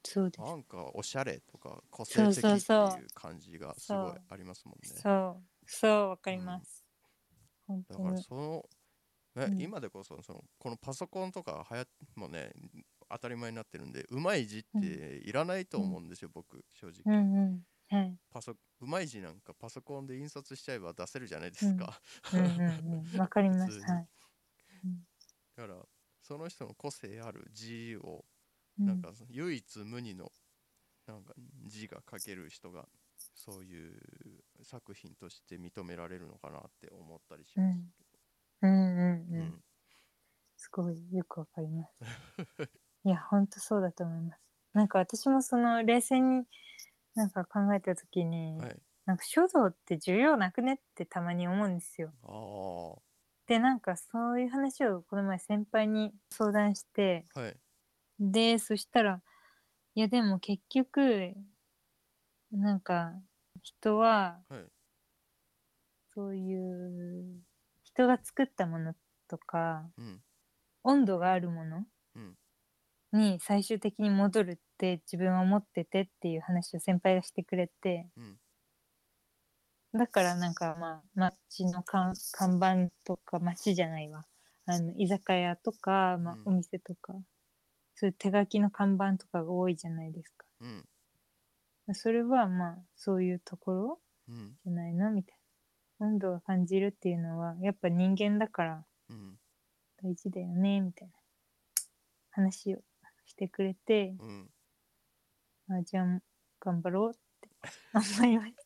[0.02, 0.40] そうです。
[0.42, 2.60] なんかおしゃれとか個性的っていう
[3.14, 6.84] 感じがすごいありますもんねそうそうわかります。
[7.66, 8.22] 本当だからに。
[8.22, 8.64] その、
[9.36, 9.66] ねうん。
[9.66, 12.52] 今でこそそのこのパソコンとかはやもうね
[13.10, 14.86] 当たり前になってるんでうまい字って
[15.24, 17.62] いらないと思うんですよ、僕正直、うんうん。
[17.88, 18.18] はい。
[18.30, 22.00] パソうまい字なんかパソコンで印刷しちゃえば出せるじゃないですか、
[22.32, 22.40] うん。
[22.40, 22.60] うん
[23.12, 23.80] うんわかります。
[23.82, 24.08] はい。
[25.56, 25.82] だから
[26.22, 28.24] その人の個性ある字を
[28.78, 28.86] うん。
[28.86, 30.32] なんか唯一無二の
[31.06, 31.34] なんか
[31.66, 32.88] 字が書ける人が
[33.34, 34.00] そういう
[34.62, 37.60] 作品として認められるのかなって思ったりします。
[37.60, 37.94] うん
[38.62, 39.64] うんうんううんん。
[40.56, 42.00] すごいよくわかります。
[43.04, 44.40] いや、ほんとそうだと思います。
[44.72, 46.44] なんか私もその冷静に
[47.14, 52.12] なんか考えた時に、はい、なんか書道って重要なくねってたまに思うんですよ。
[52.22, 53.14] あ
[53.46, 57.60] で、なんかそういう話をこの前先輩に相談して、あはい
[58.20, 59.22] で、そしたら、
[59.94, 61.34] いやでも結局、
[62.52, 63.20] なんか
[63.62, 64.70] 人は、はい
[66.14, 67.42] そういう
[67.94, 68.94] 人が作ったもの
[69.28, 70.20] とかうん。
[70.82, 72.36] 温度があるものうん。
[73.12, 78.38] に最終的に戻るって自分は思っててっていう話を先輩がしてくれてうん。
[79.96, 84.24] だからなんかまあ街の看看板とか街じゃないわ。
[84.66, 86.42] あの居酒屋とか、まあうん。
[86.46, 87.12] お店とか、
[87.94, 90.46] そういう手書きの看板とかが多いじゃないですか。
[90.60, 90.84] うん。
[91.94, 94.56] それはまあそういうところうん。
[94.64, 95.12] じゃないの？
[95.12, 95.43] みたいな
[96.04, 99.38] 温度を感じるっていうのはやっぱ人間だからうん。
[100.02, 101.14] 大事だよねみたいな。
[102.30, 102.78] 話を
[103.26, 104.50] してくれてうん。
[105.70, 106.20] あじゃあ
[106.60, 107.48] 頑張ろうって。
[107.94, 108.62] 思いました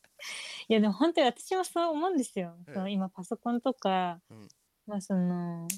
[0.69, 0.73] い。
[0.73, 4.49] やでも本当に私もそう思うんですよ、ええその今パソコンとか、うん。
[4.87, 5.69] まあその、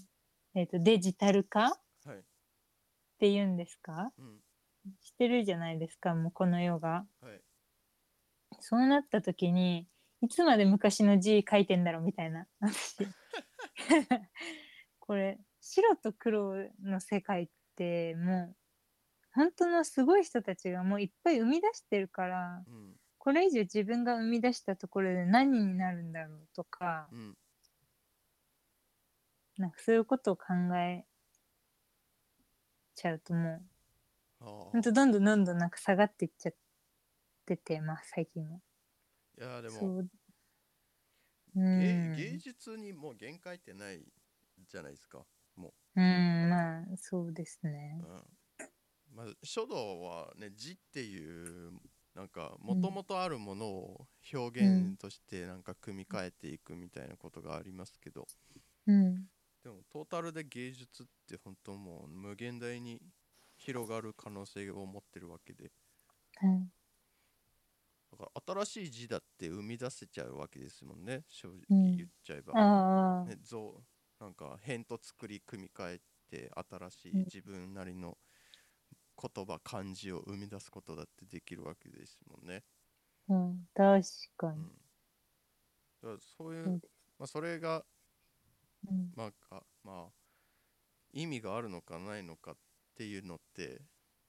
[0.54, 1.70] えー、とデジタル化っ
[2.06, 2.24] はい。
[3.18, 4.12] ていうんですか？
[4.18, 4.40] うん。
[5.02, 7.04] してるじゃないですかもうこの世が。
[7.20, 7.40] はい。
[8.60, 9.86] そうなった時に
[10.22, 12.46] いつまで昔の字書いてんだろうみたいな。
[12.60, 13.06] 私。
[14.98, 18.56] これ白と黒の世界ってもう
[19.32, 22.96] 本当のすごい人たちがもういっぱい生み出してるからうん。
[23.18, 27.36] これ以上自分が生み出したところで何になるんだろうとかうん。
[29.58, 30.44] なんかそういうことを考
[30.76, 31.04] え
[32.94, 33.62] ちゃうともう
[34.40, 36.54] ああ本当どんどんどんどんなんか下がっていっちゃっ
[37.46, 38.60] ててまあ最近は。
[39.40, 39.74] いやでも。
[39.74, 39.86] そ
[41.56, 41.60] う。
[41.60, 42.16] ん。
[42.16, 44.04] 芸術にもう限界ってない
[44.68, 45.24] じゃないですか。
[45.56, 46.00] もう。
[46.00, 47.98] んまあそうですね。
[48.02, 49.16] う、うん。
[49.16, 51.72] まあ、書道はね字っていう
[52.14, 58.26] なんかもともとあるものを表現としてなんか組み替えていくみたいなことがありますけど、
[58.86, 59.24] うん。
[59.62, 63.00] でもトータルで芸術って本当もう無限大に
[63.56, 65.70] 広がる可能性を持ってるわけで。
[66.36, 66.60] はい。
[66.60, 66.79] だ
[68.20, 71.24] から新しい字だって生み出せちゃうわけですもんね。
[71.28, 71.96] 正直うん。
[71.96, 73.82] 言っちゃえば、ああ、ね、像
[74.20, 77.18] なんか辺と作り組み替えて新しいうん。
[77.20, 78.18] 自分なりの
[79.16, 82.64] 言葉漢字を生み出すことだってできるわけですもんね。
[83.28, 84.02] うん、確
[84.36, 84.58] かに。
[84.58, 84.68] うん、
[86.02, 86.80] だからそういう、
[87.18, 87.84] まあ、それが、
[88.88, 89.12] うん。
[89.14, 90.12] まあかまあ、
[91.12, 92.56] 意味があるのかないのかっ
[92.94, 93.82] ていうのって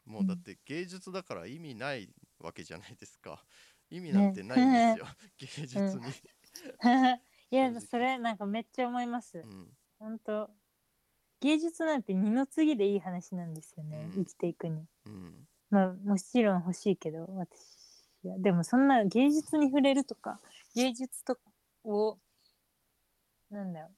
[0.06, 3.46] もうだって芸術だから意味ないわけじゃないですか。
[3.92, 5.06] 意味なんてないんですよ、
[5.38, 6.06] 芸術に。
[7.52, 9.40] いやそれなんかめっちゃ思います。
[9.40, 9.42] う。
[9.42, 9.78] ん。
[10.00, 10.50] 本当。
[11.42, 14.24] 芸術なんて二の次でいい話なんですよね、うん。
[14.24, 14.86] 生きていくに。
[15.06, 15.48] うん。
[15.70, 18.38] まあもちろん欲しいけど私は。
[18.40, 20.40] でもそんな芸術に触れるとか
[20.76, 21.38] 芸術と
[21.84, 22.20] を
[23.50, 23.92] なんだろう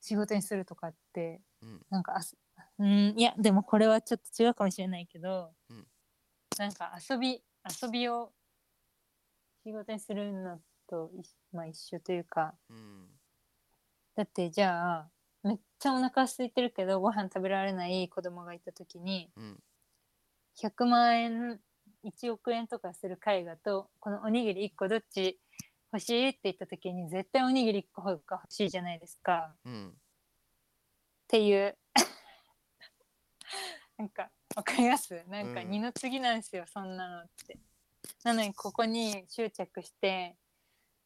[0.00, 1.86] 仕事にするとかってうん。
[1.90, 2.36] なんかあす
[2.78, 3.14] うん。
[3.16, 5.86] いやでもこれはちょっと違うかもしれないけど、うん。
[6.58, 7.44] なんか遊び
[7.82, 8.32] 遊びを
[9.64, 12.54] 仕事にするのといまあ一緒というか。
[12.70, 13.06] うん。
[14.14, 15.10] だってじゃあ
[15.42, 19.62] めっちゃお腹空いてるけどご飯食べられない子供がいた時にうん
[20.58, 21.60] 100万円
[22.04, 25.38] 1億円とかする絵画とこのおにぎり1個どっち
[25.92, 29.54] 欲しいって言った時に絶対おにぎり1個が欲しいじゃないですか。
[29.64, 29.88] うん。
[29.88, 29.92] っ
[31.28, 31.76] ていう。
[33.98, 35.22] なんかわかります？
[35.28, 35.70] なんかうん。
[35.70, 37.58] 二の次なんですよ、そんなのって。
[38.24, 40.36] なのにここに執着して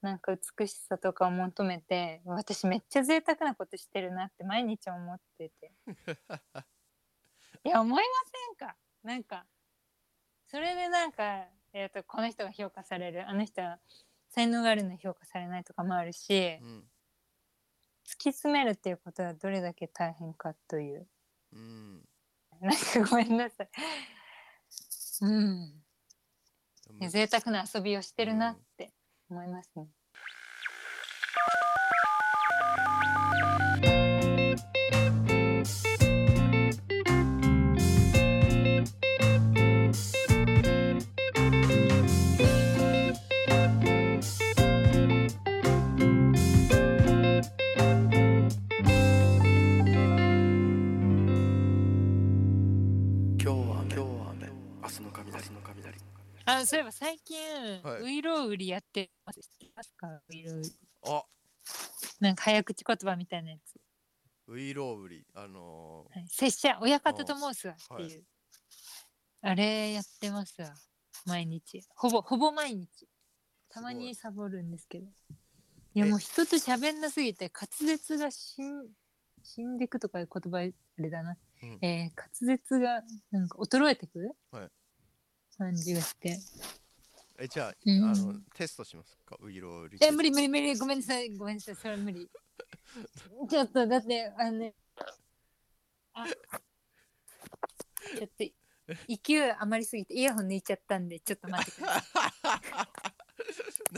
[0.01, 5.73] なんか美しさとかを求めて私めっちゃ贅沢なことしてるなって毎日思ってて。
[7.65, 8.03] いや思いま
[8.59, 8.77] せんか？
[9.03, 9.47] なんか
[10.47, 13.81] それでなんか、えー、とこの人が評価されるあの人は
[14.29, 16.91] 才能があるのに評価されないとかもあるしうん。
[18.07, 21.09] 突き詰めるっていうことはどれだけ大変かという。
[21.53, 22.10] うん
[22.61, 23.69] なんかごめんなさい。
[25.23, 25.83] うん。
[27.09, 28.93] 贅沢な遊びをしてるなって
[29.31, 29.89] 思いますね。
[56.63, 59.41] あ、そういえば最近、はいウイロウリやってます。
[59.41, 60.07] 知ってますか？
[60.29, 60.71] ウイロウリ。
[61.07, 61.25] あ
[62.21, 63.77] なんか早口言葉みたいなやつ。
[64.49, 68.25] ウイロウリあのはい、拙者、親方と申すわっていう。
[69.43, 70.75] あれやってますわ。
[71.27, 71.83] 毎日。
[71.95, 72.89] ほぼ、ほぼ毎日。
[73.69, 75.07] たまにサボるんですけど。
[75.95, 78.89] いやえもう人と喋んなすぎて滑舌が死ん
[79.43, 80.63] 死んでくとかいう言葉あ
[80.99, 81.37] れだな。
[81.63, 84.69] うんえー滑舌がなんか衰えてく、はい
[85.61, 86.39] 感じがして。
[87.39, 89.37] えじゃあ,、うんあのテストしますか？
[89.41, 90.75] ウイロウリえ、無理無理無理。
[90.77, 91.29] ごめんなさい。
[91.37, 91.75] ごめんなさい。
[91.77, 92.31] それは無理。
[93.49, 94.75] ちょっと、だって、あのね。
[96.15, 96.27] あ。
[96.27, 98.45] ちょっと、
[99.07, 102.61] 勢い余りすぎてイヤホン抜いちゃったんで、ちょっと待ってくださ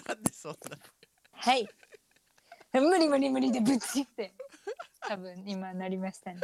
[0.02, 0.04] い。
[0.08, 0.78] なんでそんな
[1.30, 1.68] はい。
[2.72, 4.34] 無理無理無理でぶちって。
[5.00, 6.40] 多分今なりましたね。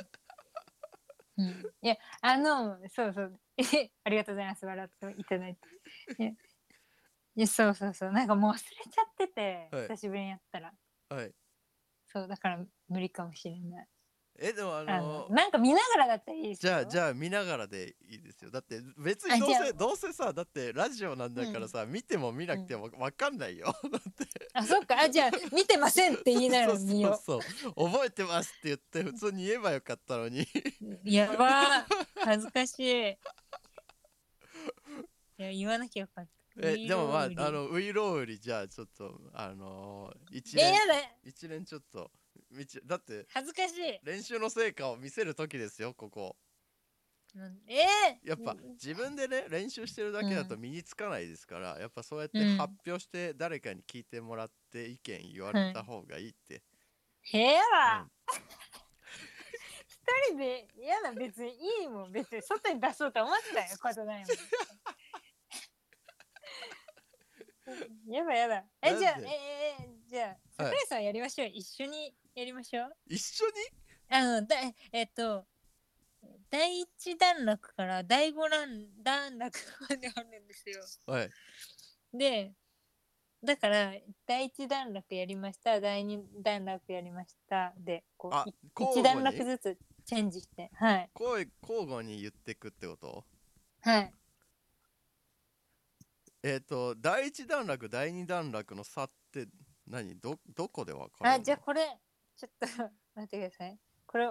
[1.36, 1.48] うん、
[1.82, 3.40] いや、あの、そうそう。
[3.58, 4.64] え ありがとうございます。
[4.64, 5.56] 笑っていただい
[6.16, 6.36] て。
[7.36, 8.12] いや、そうそうそう。
[8.12, 10.72] なんかもう忘れちゃってて、はい久しぶりにやったら。
[11.08, 11.34] はい
[12.06, 13.88] そう、だから無理かもしれない。
[14.40, 25.00] えでもああののなんか見ながらだったらいいですじゃあじゃゃあ見ながらでいいですよだって別にどうあじゃあせどうせさだってラジオなんだからさ、見ても見なくてもわかんないよ、 だってあ、そっか。
[25.00, 30.46] あ、じゃあ見てませんって言いながら見よそうそうそう覚えてますって言って普通に言えばよかったのにう。
[31.02, 31.86] やばー。
[32.24, 33.18] 恥ずかしい。
[35.38, 36.30] いや、言わなきゃよかった。
[36.60, 40.94] えでもまああのウイロウリじゃあちょっとあのー一え、連やだ。
[41.24, 42.10] 一連ちょっと
[42.50, 44.00] みちだって恥ずかしい。
[44.02, 46.36] 練習の成果を見せる時ですよここ
[47.36, 56.62] うんえー、やっぱ自分でね練習してるだけだと身につかないですから、やっぱそうやってうん発表して誰かに聞いてもらって意見言われた方がいいって、
[57.20, 58.10] へえわうん。
[59.86, 64.28] 一人で嫌だ別にいいもん別に外に出そうと思ったよことないもん。
[68.08, 68.64] やだやだ。
[68.82, 69.00] えなんで？
[69.00, 72.14] じゃあええじゃあ桜井さんやりましょう、一緒に？
[72.34, 72.96] やりましょう。
[73.06, 73.52] 一緒に
[74.10, 74.56] あのだ
[74.92, 75.46] えっと
[76.50, 80.80] 第一段落から第五段段落まであるんですよ。
[81.06, 81.30] はい。
[82.12, 82.54] で
[83.44, 83.92] だから
[84.26, 91.10] 第一段落やりました第二段落やりましたでこあうい交一段互に落ずつチェンジしてはい。
[91.12, 93.24] 声交互に言ってくってこと？
[93.82, 94.14] はい
[96.48, 99.46] えっ、と第一段落第二段落の差って
[99.86, 100.18] 何？
[100.18, 101.30] どどこでわかるの？
[101.36, 101.98] あじゃあこれ
[102.36, 102.66] ちょっと
[103.14, 103.78] 待ってください。
[104.06, 104.30] これ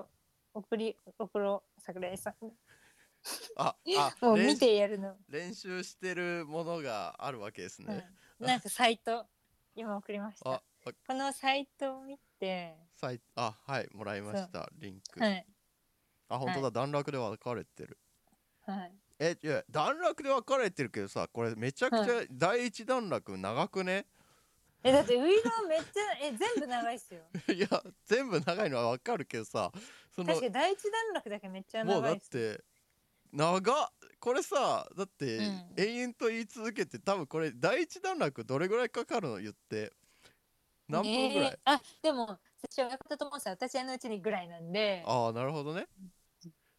[0.54, 2.36] 送り送ろう桜井さん。
[3.56, 9.28] ああ もう練見てやるの、練習してるものがあるわけですね、うん、なんかサイト
[9.76, 10.64] 今送りました。
[11.06, 15.46] このサイトを見てさいあはいもらいましたリンク、はい。
[16.30, 18.00] あ本当だ、段落で分かれてる。
[18.62, 24.06] はいえいや段落で分かれてるけどさこれめちゃくちゃ第一段落長くね？
[24.84, 27.22] えだってウイロめっちゃえ全部長いっすよ。
[27.54, 27.68] いや
[28.06, 29.72] 全部長いのは分かるけどさ
[30.12, 32.64] その確かに第一段落だけめっちゃもうだっ長いっすて
[33.32, 33.90] 長っ。
[34.20, 35.74] これさだって、うん。
[35.78, 39.40] 延々と言い続けて多分これ第一段落どれぐらいかかるの？
[39.40, 39.94] 言って。
[40.88, 45.04] 何分ぐらい、えーあでも私は親方と思って私のうちにぐらいなんで。
[45.06, 45.88] ああなるほどね。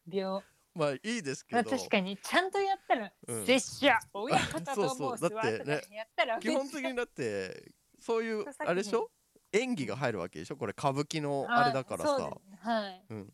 [0.06, 0.42] 秒
[0.74, 1.62] まあいいですけど。
[1.62, 3.46] まあ確かにちゃんとやったらうん。
[3.46, 5.30] 拙者親方と そうそう。
[5.30, 9.10] だってねとかやったら基本的にだってそういう あれでしょ？
[9.52, 10.56] 演技が入るわけでしょ？
[10.56, 12.38] これ歌舞伎のあれだからさ。
[12.60, 13.32] はい、うん。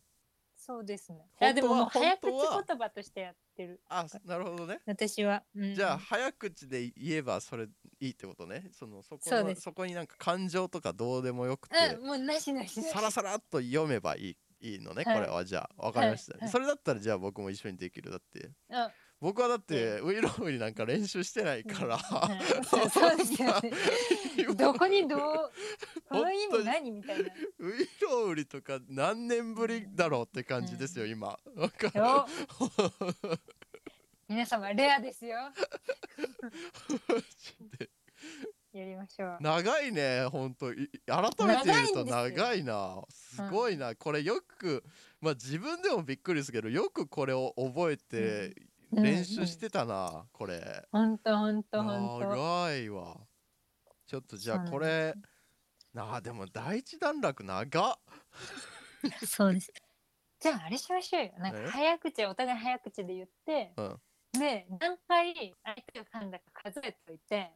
[0.57, 1.29] そうですね。
[1.39, 3.79] あでも早口言葉としてやってる。
[3.87, 4.79] あなるほどね。
[4.87, 5.75] 私は、うん。
[5.75, 7.67] じゃあ早口で言えばそれ
[7.99, 8.69] いいってことね。
[8.71, 11.75] そのそこそそこになんか感情とかどうでもよくて。
[11.99, 12.89] うんもうなしなしなし。
[12.89, 15.15] さらさらっと読めばいいいいのね、はい。
[15.15, 15.45] これは。
[15.45, 16.41] じゃあ分かりました、はい。
[16.43, 16.51] はい。
[16.51, 18.11] それだったらじゃあ僕も一緒にできる。
[18.11, 18.91] だってあ。
[19.21, 22.65] 僕はだってえウイロウイなんか練習してないから、はい。
[22.65, 23.71] そうそうですよね。
[24.55, 25.51] どこにどう
[26.09, 27.29] この意味何みたいな。
[27.59, 31.39] ウイロウリとか何年ぶりだろうって感じですよ、今。
[31.55, 31.99] わかる？
[31.99, 32.27] よ
[34.27, 35.37] 皆様レアですよ
[38.77, 39.37] やりましょう。
[39.39, 43.03] 長いねほんとい改めて言うと長いな。
[43.09, 44.83] すごいな、これよく
[45.21, 48.55] まあ自分でもびっくりですけどよくこれを覚えて
[48.91, 49.03] うん。
[49.03, 50.87] 練習してたな、これ。
[50.91, 53.17] ほんとほんとほんと長いわ。
[54.05, 55.13] ちょっとじゃあそうなんこれ。
[55.93, 57.99] なあでも第一段落長っ。
[59.25, 59.71] そうです。
[60.39, 61.31] じゃああれしましょうよ。
[61.39, 61.65] なんえ？
[61.65, 64.01] か早口お互い早口で言って、うん。
[64.39, 67.51] で何回相手が噛んだか数えといて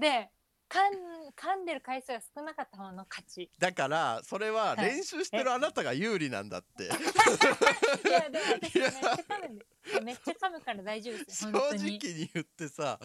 [0.00, 0.30] で
[0.72, 3.50] 噛ん噛んでる回数が少なかった方の勝ち。
[3.58, 4.86] だからそれははい。
[4.86, 6.84] 練習してるあなたが有利なんだって、
[8.08, 12.98] いやでも私めっちゃ噛むめっちゃ噛むから大丈夫です正よ本当直にに言ってさ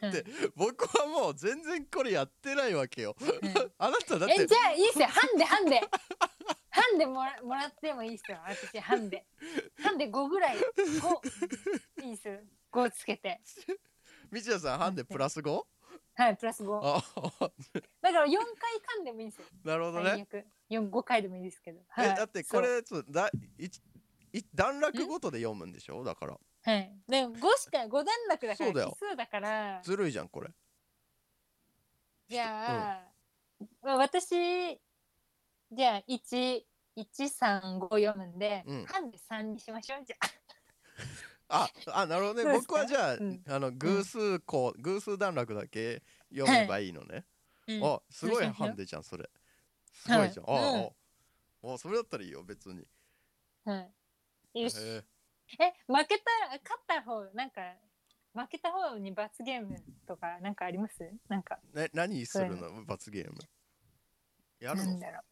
[0.00, 3.16] だって僕はもう全然これやってないわけよ。
[3.18, 3.72] うん。
[3.78, 5.06] あなただってえじゃあいいっすよ。
[5.06, 5.80] ハンデハンデ。
[6.68, 8.38] ハンデもらもらってもいいっすよ。
[8.46, 9.24] 私ハンデ。
[9.82, 12.28] ハンデ5ぐらい5いいっす。
[12.28, 12.40] よ
[12.72, 13.40] 5つけて
[14.32, 15.62] 道田さんハンデプラス 5?
[16.14, 17.02] はいプラス5あ
[18.00, 18.38] だから4回
[18.98, 19.46] 噛んでもいいんですよ。
[19.64, 20.10] なるほどね。
[20.10, 20.46] 最悪。
[20.70, 23.66] 4 5回でもいいですけど、はい、えだってこれちょっとだい
[24.32, 26.02] い段落ごとで読むんでしょ？
[26.04, 26.38] だから。
[26.62, 26.92] はい。
[27.06, 28.90] でも5しか5段落だからそうだよ。
[28.92, 29.80] 奇数だから。
[29.82, 30.50] ずるいじゃんこれ。
[32.28, 33.08] じゃあ、
[33.82, 34.80] まあ私
[35.72, 38.86] じゃあ1135読むんで、うん。
[38.86, 40.26] 半で3にしましょうじゃあ
[41.48, 42.52] あなるほどね。
[42.52, 43.42] 僕はじゃあ,、うん。
[43.48, 46.02] あの偶数項、偶数段落だけ
[46.34, 46.88] 読めばい。
[46.88, 47.24] いのね、
[47.82, 47.96] あ。
[47.96, 49.28] あすごいハンデじゃんそれ。
[49.92, 50.92] すごいじゃん、はい
[51.64, 51.74] ああ。
[51.74, 52.84] あそれだったらいいよ別に。
[53.64, 53.86] は
[54.54, 54.62] い。
[54.62, 54.76] よし。
[54.78, 55.02] へ
[55.60, 57.60] え、負けたら、勝った方、なんか、
[58.34, 59.76] 負けた方に罰ゲーム
[60.06, 61.08] とか、なんかあります？
[61.28, 62.84] なんか、えね何するの？
[62.84, 63.38] 罰ゲーム。
[64.58, 64.86] やるの？
[64.86, 65.22] なんだろう。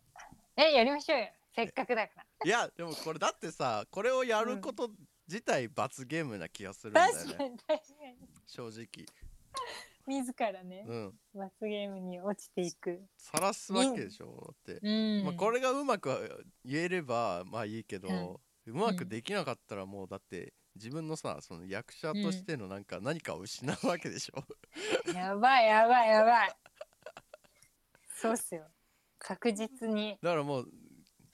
[0.57, 1.27] え、やりましょうよ。
[1.55, 2.25] せっかくだから。
[2.45, 4.91] いやでもこれだってさこれをやること
[5.29, 8.17] 自体罰ゲームな気がするんだよね確かに、確かに。
[8.47, 9.07] 正直
[10.07, 13.01] 自らね、うん罰ゲームに落ちていく。
[13.17, 15.25] 晒すわけでしょだって、うん。
[15.25, 24.45] まあ、これがうまく言えればまあいいけど、うまくできなかったらもうだって自分のさその役者としてのなんか何かを失うわけでしょ、
[25.15, 26.57] やばい、やばい、やばい。
[28.15, 28.65] そうっすよ。
[29.19, 30.19] 確実に。
[30.23, 30.69] だからもう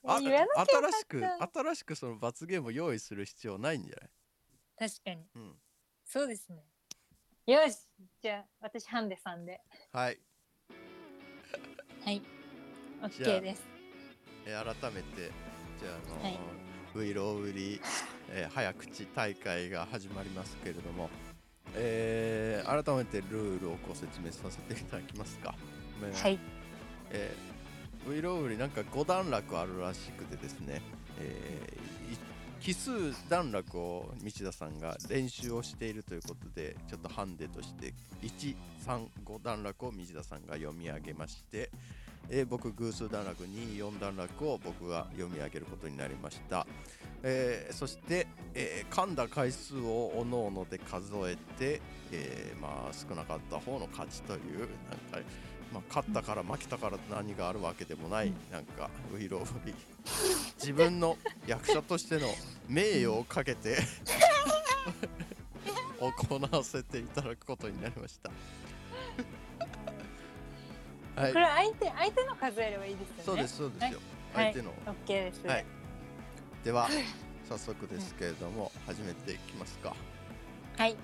[0.06, 1.22] あ言わなきゃ新しく
[1.54, 4.06] 新しくその罰ゲームを用意する必要ないんじゃな
[4.86, 4.88] い？
[4.90, 5.26] 確かに。
[5.34, 5.54] うん
[6.04, 6.64] そうですね。
[7.46, 7.86] よし。
[8.20, 9.60] じゃあ、私、ハンデさんで。
[9.92, 10.18] はい、
[12.04, 12.22] はい。
[13.02, 13.62] OK です。
[14.46, 15.30] えー改めて
[15.80, 16.38] じゃああのーはい
[16.94, 17.80] ウイロウリ、
[18.30, 21.08] えー早口大会が始まりますけれども、
[21.74, 25.52] えー改めてルールをご説明させていただきますか、
[26.02, 26.38] ねはい。
[27.10, 27.49] えー
[28.08, 30.80] ウイロウリなんか5段落あるらしくてですね、
[31.20, 31.80] えー
[32.60, 32.90] 奇数
[33.30, 41.70] 段落を道田さんが練習をしているということでちょっとハンデとして135段落を道田さんが読み上げまして、
[42.30, 46.66] えー僕偶数段落24段落を僕が読み上げることになりました、
[47.22, 55.28] えーそして、えー噛んだ回数をおのおので数えて、えーまあ少なかった方の勝ちというなんか
[55.72, 59.72] まあ、勝ったから負けたから何があるわけでもない、なんかウイロウリ
[60.58, 61.16] 自分の
[61.46, 62.26] 役者としての
[62.68, 63.78] 名誉をかけて
[66.00, 68.30] 行わせていただくことになりました。
[71.20, 73.22] はいこ、れ相手、相手の数えればいいですよね。
[73.24, 74.00] そうですそうですよ。
[74.32, 75.46] はい相手の、OK です。
[75.46, 75.64] はい
[76.64, 76.88] では
[77.48, 79.94] 早速ですけれども始めていきますか。
[80.76, 80.96] はい。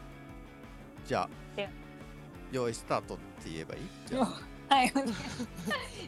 [1.06, 1.60] じゃあ
[2.52, 3.80] 用意スタートって言えばいい？
[4.06, 4.40] じゃあ
[4.74, 4.88] はい。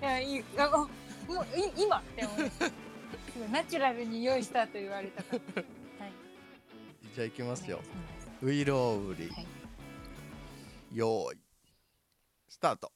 [0.01, 2.51] いや、いい、あ、おもう、い、今って思う。
[3.53, 5.63] ナチュラルに用意したと言われたから。
[6.05, 6.13] はい。
[7.15, 7.81] じゃあ行きますよ
[8.43, 9.47] ウイロウリ、はい
[10.95, 11.37] 用意
[12.49, 12.91] スタート。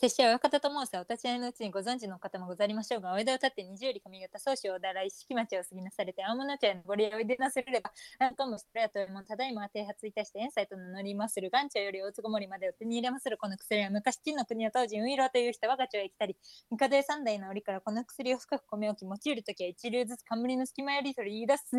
[0.00, 7.90] 拙者は親方と申すお立ち会いのうちにご存知の方もござりましょうが、お枝を立って二十里上方、宗主をおだらい、式町を過ぎなされて、青物茶屋のご利用おいでなされれば、
[8.20, 16.36] あんかもしらやともただいま提発いたして、遠斎と名乗りまする、元朝より大坪森までを手に入れまするこの薬は、昔陳の国の当時、ウイローという人我が町へ来たり、
[16.70, 21.76] 帝へ三代の折からこの薬を深く米置き、用いるときは一流ずつ冠の隙間より取り言い出す。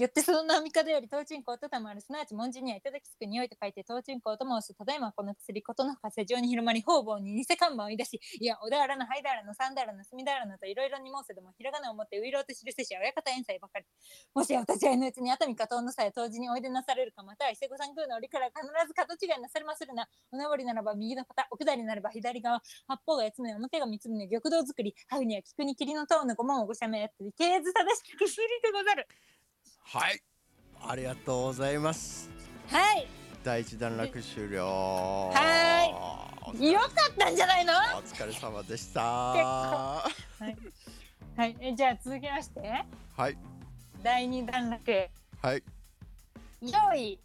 [0.00, 13.84] よってその名帝より東鎮香とたまるすなわち文字にはいただきつく匂いと書いて東鎮香と申すただいまこの薬ことのほか世上に広まり方々に偽看板を言い出しいや小田原の灰田原の三田原の隅田原のといろいろに申せどもひらがなを持ってういろうと記せし親方遠斎ばかり。
[14.32, 29.06] もしやお立ち会いのうちに熱海加藤の際当時においでなされるかまたは伊勢御三宮の折から必ず角違いなされまするなおなぼりならば右の方奥りならば左側八方が八つ目表が三つ目玉堂作りハグには菊に霧の塔の五門をご赦免やって経営ず正しき薬でござる。
[29.94, 30.22] はい、
[30.88, 32.30] ありがとうございます。
[32.70, 33.06] はい。
[33.44, 34.64] 第一段落終了。
[35.34, 36.72] はーい。
[36.72, 37.74] よかったんじゃないの？
[37.74, 39.02] お疲れ様でした。
[39.02, 40.08] は
[41.36, 42.86] はい、えじゃあ続きまして。
[43.14, 43.36] はい、
[44.02, 45.10] 第2段落。
[45.42, 45.62] はい。
[46.62, 47.20] 用意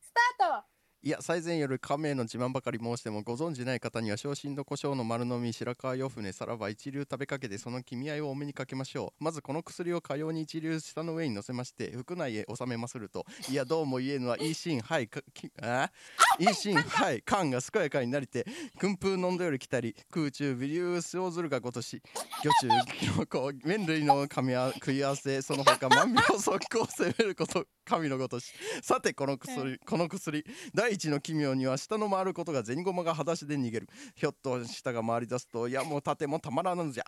[0.00, 0.64] スタート
[1.08, 9.24] いや、最前より亀の自慢ばかり申してもご存じない方には昇進と胡椒の丸飲み白川洋船さらば一流食べかけてその君合いをお目にかけましょう。
[9.24, 15.90] まずこの薬をかように一流舌の上に乗せまして腹内へ収めまするといやどうも言えぬはいいシーンはいかきあ
[16.38, 18.44] いいシーンはい缶が健やかになりて
[18.78, 22.02] 訓風飲んだより来たり空中微流塩ずるがごとし
[22.42, 28.52] 魚中キノコ麺類の噛み合食い合わせその他万病速攻を攻めること神のごとし。
[28.82, 30.44] さてこの薬この薬
[30.74, 33.88] 第一の奇妙には下の回ることが銭駒が裸足で逃げる。
[34.16, 37.04] ひょっと下が回り出すといやもう盾もたまらぬじゃ。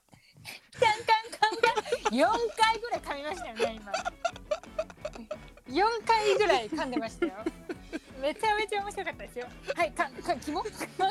[0.79, 2.27] カンカンカンカン4
[2.57, 3.93] 回ぐらい噛みましたよね今
[5.71, 7.33] 4回ぐらい噛んでましたよ
[8.21, 11.11] めちゃめちゃ面白かったですよはいかかキモキモ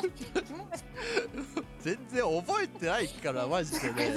[1.80, 4.14] 全然覚えてないからマジでね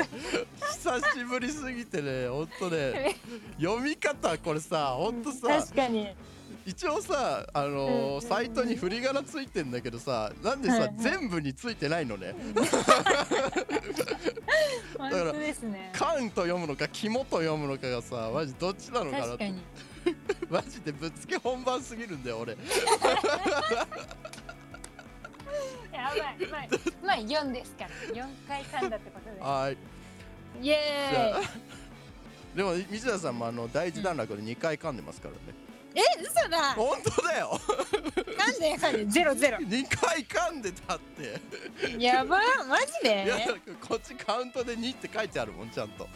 [0.74, 3.16] 久しぶりすぎてねほんとね
[3.60, 6.10] 読み方これさほんとさ確かに
[6.66, 10.96] 一応さあのーうんサイトに振り仮名ついてんだけどさなんでさ、はいはい。
[10.98, 12.34] 全部についてないのね。
[14.98, 19.62] 本当ですね「カン」と読むのか「キモ」と読むのかがさマジどっちなのかなって確かに。
[20.50, 22.58] マジでぶっつけ本番すぎるんだよ俺。
[25.94, 26.62] やばいまあ
[27.06, 27.90] まあ4ですから。
[28.14, 29.40] 4回噛んだってことで。
[29.42, 29.78] はい。
[30.62, 31.48] イエーイ。
[32.56, 35.40] でも水田さんもあの第一段落で2回噛んでますからね、
[35.96, 36.74] え嘘だ。
[36.74, 37.60] 本当だよ。
[38.38, 38.76] なんで？
[38.78, 39.58] 噛んでゼロゼロ。
[39.58, 41.40] 2回噛んでたって。
[42.00, 42.38] やば。
[42.68, 43.48] マジいやで
[43.80, 46.08] こっちカウントで2って書いてあるもんちゃんと。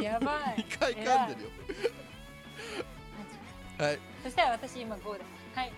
[0.00, 0.64] やばい。
[0.68, 1.50] 2回噛んでるよ。
[3.78, 3.98] はい。
[4.22, 5.24] そしたら私今5だ。
[5.54, 5.72] はい。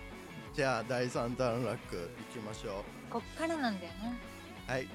[0.53, 4.09] じゃあ第3段落いきましょこっからなんだよな。
[4.09, 4.13] う
[4.71, 4.87] はい。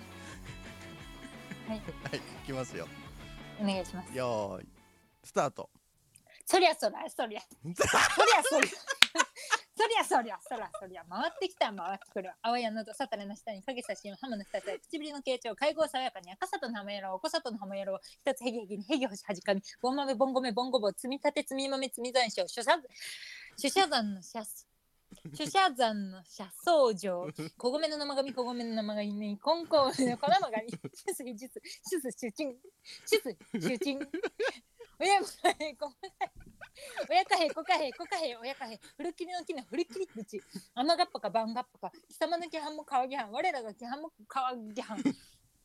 [1.68, 1.78] はい。
[1.78, 2.86] はいいきますよ。
[3.60, 4.16] お願いします。
[4.16, 4.68] よーい。
[5.24, 5.68] スタート
[6.52, 7.40] そりゃそりゃそりゃ。
[7.40, 8.70] そりゃそりゃ
[9.74, 12.30] そりゃそりゃそりゃそりゃ回ってきた回ってくる。
[12.42, 22.76] 青やのどさたれの下に影差しのハムの二つ唇の傾聴会合爽やかに赤さとの浜やろおこさとの浜やろ一つヘギヘギにヘギ星はじかみボン豆ボンゴメボンゴボ積み立て積み豆積み残暑諸社
[23.56, 24.44] 諸社山の社
[25.34, 32.44] 諸社山の社僧城小米の生紙小米の生紙に金光の粉まがにシスジスシス集中
[33.06, 33.98] シス集中
[35.02, 36.30] 親もごめんなさい。
[37.10, 38.78] 親かへこかへこかへ親かへ。
[38.96, 40.40] 古切りの木の古切り口
[40.76, 41.92] 甘がっぱか番がっぱか。
[42.08, 43.32] 貴様の規範も川規範。
[43.32, 45.02] 我らが規範も川規範。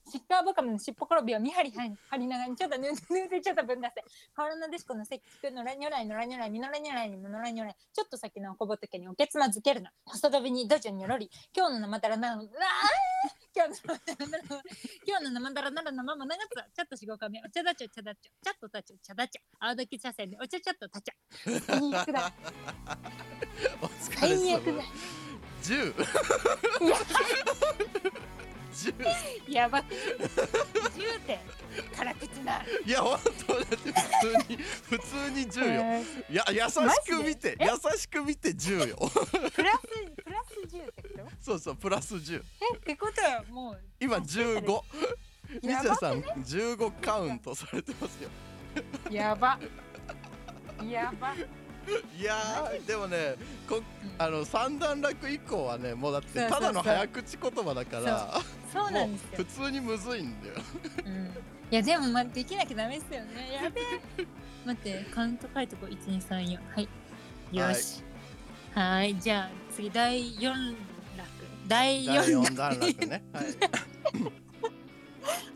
[0.10, 4.04] シッカーバカムの尻尾転びを見張り張りながらにちょっとぬぬうてちょっとぶん出せ。
[4.34, 7.76] 河原のデシコの関聞くのらにょらいのらにょらいみのらにょらいにものらにょらい。
[7.94, 9.92] ちょっと先のおこぼとけにおけつまずけるな。
[10.06, 11.30] 細飛びにどじょにょろり。
[11.56, 21.14] 今日の生だらなのうわー今日の生だらならの生だらなら生も長つちょっとしごかみお茶だちょ茶だちょちょっとたちょ茶だちょ青時茶筅でお茶ちょっとたちょ
[21.60, 22.32] 最悪だ
[23.82, 24.84] お疲れ最悪だ
[25.64, 25.93] 10
[29.47, 29.97] やばくね。
[30.95, 31.39] 10点
[31.95, 32.61] 辛口な。
[32.86, 35.82] いや本当だって普通に普通に10よ。
[35.82, 36.73] えいや優し
[37.09, 38.97] く見て優しく見て10よ。
[38.97, 39.82] ープラス
[40.23, 41.32] プラス10ってこと？
[41.41, 42.41] そうそうプラス10
[42.73, 42.78] え？
[42.78, 44.82] ってことはもう今15
[45.61, 48.30] 水やば田さん15カウントされてますよ。
[49.09, 49.59] やば。
[50.88, 51.34] やば
[52.20, 53.36] いやーでもね
[53.68, 53.82] こ
[54.18, 58.92] あの三段落以降はねもうだってただの早口言葉だからそう。
[58.92, 59.30] なんですよ。
[59.38, 60.56] 普、通にむずいんだよ。
[61.06, 61.30] うん、い
[61.72, 63.54] やでもまあできなきゃダメですよね。
[63.64, 63.84] やべえ。
[64.66, 65.90] 待ってカウント書いとこう。
[65.90, 66.90] 1234はい。
[67.52, 68.04] よし。
[68.74, 69.20] はい。
[69.20, 70.76] じゃあ次第4
[71.18, 71.30] 楽。
[71.68, 73.24] 第第4 4段落ね。
[73.34, 73.46] はい。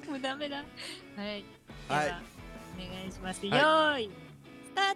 [0.10, 0.58] もうダメだ。
[0.58, 0.66] はい。
[1.18, 1.44] で
[1.88, 2.10] はい。
[2.10, 2.22] は
[2.76, 3.50] お願いします、はい。
[3.50, 4.12] よーい。
[4.66, 4.96] スター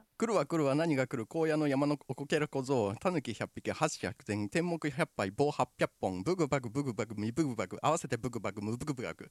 [0.00, 9.28] ト来るわ来るわ何が来る荒野の山のおこけら小僧タヌキ100匹箸100点天目100杯棒800本ブグバグブグバグミブグバグ合わせてブグバグムブグバグ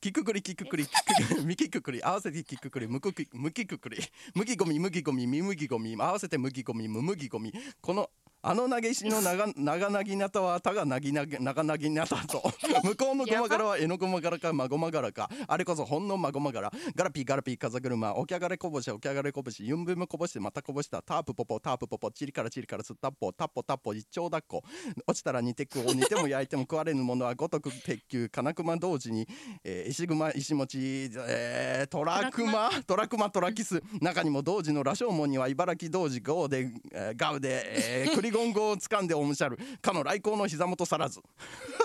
[0.00, 3.98] キククリキククリキククリミキククリ合わせてキククリムクキムキククリ
[4.36, 8.08] 麦ゴミ麦ゴミミ麦ゴミ合わせて麦ゴミム麦ゴミこの
[8.40, 12.42] あの投げ石の長 長なぎなたはたがなぎなぎ長なぎなたと
[12.84, 24.62] 向こうのごま柄はえのごま柄かまごま柄かあれこそほんのまごま柄ガラピーガラピー風車起き上がれこぼし起き上がれこぼしユンブムこぼしてまたこぼしたタープポポタープポポチリからチリからすったっぽタッポタッポ一丁だっこ。
[25.06, 29.26] 落ちたら煮てくを煮ても焼いても食われぬものはごとく鉄球金熊同時に、
[29.64, 33.30] えー石熊石餅、えー、トラクマトラクマ。
[33.30, 41.20] トラキス中にも同時の羅生門には茨城同時ゴーで、えーガウで、えー、 クリゴン語を掴んでおむしゃるかの来光の膝元さらず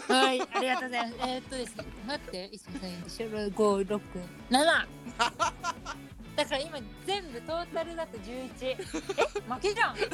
[0.08, 1.20] はい、ありがとうございます。
[1.22, 4.02] えー、っとですね、待って、一二三四五五六
[4.50, 4.66] 七。
[6.36, 8.66] だから今全部トータルだと十一。
[8.66, 9.96] え、負けじゃん。
[9.96, 10.10] 負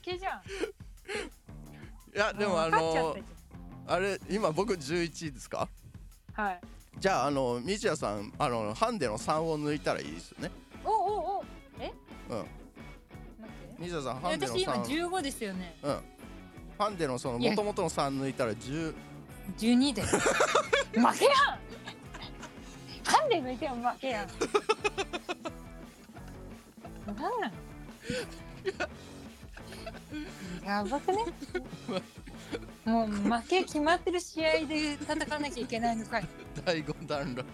[0.00, 0.40] けじゃん。
[2.14, 3.24] いやでもあのたじ
[3.86, 5.68] あれ今僕11ですか
[6.32, 6.60] はい。
[6.98, 10.50] じゃああのみちやさんあのハンデの3を抜いたらいいですよね
[10.84, 11.44] おおお。
[11.80, 11.92] え？
[12.30, 12.46] うん待っ
[13.76, 13.82] て。
[13.82, 15.76] みちやさんハンデの私今3十五ですよね。
[15.82, 16.00] うん
[16.78, 18.94] ハンデのそのいや元々の3抜いたら10
[19.58, 20.02] 十二で。
[20.02, 20.12] 負
[20.92, 21.12] けやん。
[23.04, 24.28] ハンデ抜いても負けやん。
[27.06, 27.52] なんなん。
[30.64, 31.24] やばくね？
[32.84, 36.28] もう負け決まってる試合で戦わなきゃいけないのかい。
[36.64, 37.44] 第5段落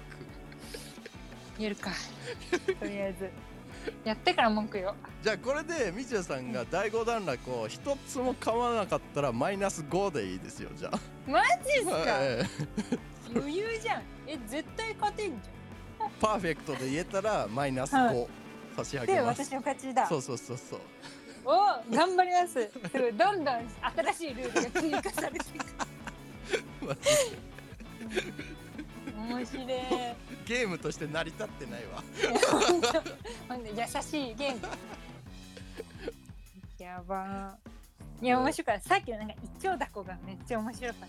[1.58, 1.90] やるか。
[2.80, 3.30] とりあえず。
[4.04, 10.98] やってから文句よじゃあこれでみちやさんが第5段落を一つも噛まなかったらマイナス5でいいですよじゃあ。
[11.26, 11.90] マジっすか？
[11.92, 14.02] はい余裕じゃん。
[14.26, 15.48] え絶対勝てんじ
[16.20, 18.26] パーフェクトで言えたらマイナスは5
[18.76, 20.06] 差し上げます、私の勝ちだ。
[20.06, 20.80] そうそうそうそう。
[21.44, 21.50] お
[21.94, 22.52] 頑張ります。
[22.52, 23.54] すごいどんどん
[24.12, 25.66] 新しいルールが追加されていく。
[26.86, 27.00] マジ
[29.18, 29.66] 面白い。
[30.46, 32.02] ゲームとして成り立ってないわ。
[33.48, 34.60] 本当優しいゲーム。
[36.78, 37.58] やば。
[38.22, 38.88] ーいや面白かった。
[38.88, 41.08] さっきのなんか一丁だこがめっちゃ面白かっ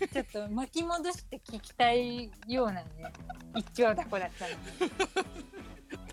[0.00, 0.08] た。
[0.08, 2.86] ちょっと巻き戻して聞きたいようなね
[3.54, 4.50] 一丁だこだったの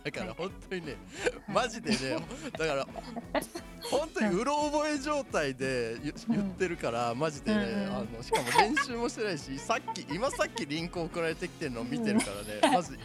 [0.03, 0.95] だから本当にね
[1.47, 1.97] マジでね
[2.57, 2.87] だから
[3.89, 12.27] 本当にうろ覚え状態で言言ってるからマジでねあのしかも練習もしてないし さっき今さっきリンク送られてきてるのを見てるか
[12.61, 12.97] らねまず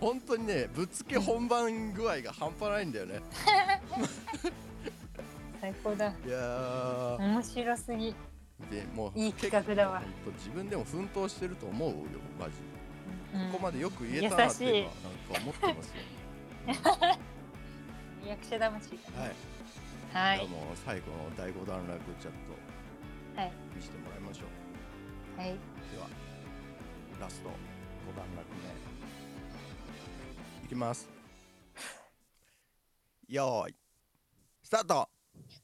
[0.00, 3.20] 本当にねぶっつけ本番具合が半端ないんだよね。
[5.60, 6.06] 最高だ。
[6.06, 7.16] いやー。
[7.18, 8.14] 面白すぎ。
[8.70, 10.02] でもういい企画だわ。
[10.36, 11.94] 自分でも奮闘してると思うよ
[12.38, 12.77] マジうん
[13.52, 17.18] ここまでよく言えたなっていうのはなんか思ってますよ
[18.28, 18.96] 役者魂。
[19.16, 19.34] はい。
[20.12, 22.32] はいじゃあもう最後の第5段落ちょっ
[23.34, 24.44] とはい見せてもらいましょ
[25.36, 25.40] う。
[25.40, 25.48] はい。
[25.48, 25.54] で
[25.98, 26.08] は
[27.20, 28.46] ラスト5段落
[30.60, 30.64] 目。
[30.64, 31.08] いきます。
[33.28, 33.76] よーい。
[34.62, 35.08] スタート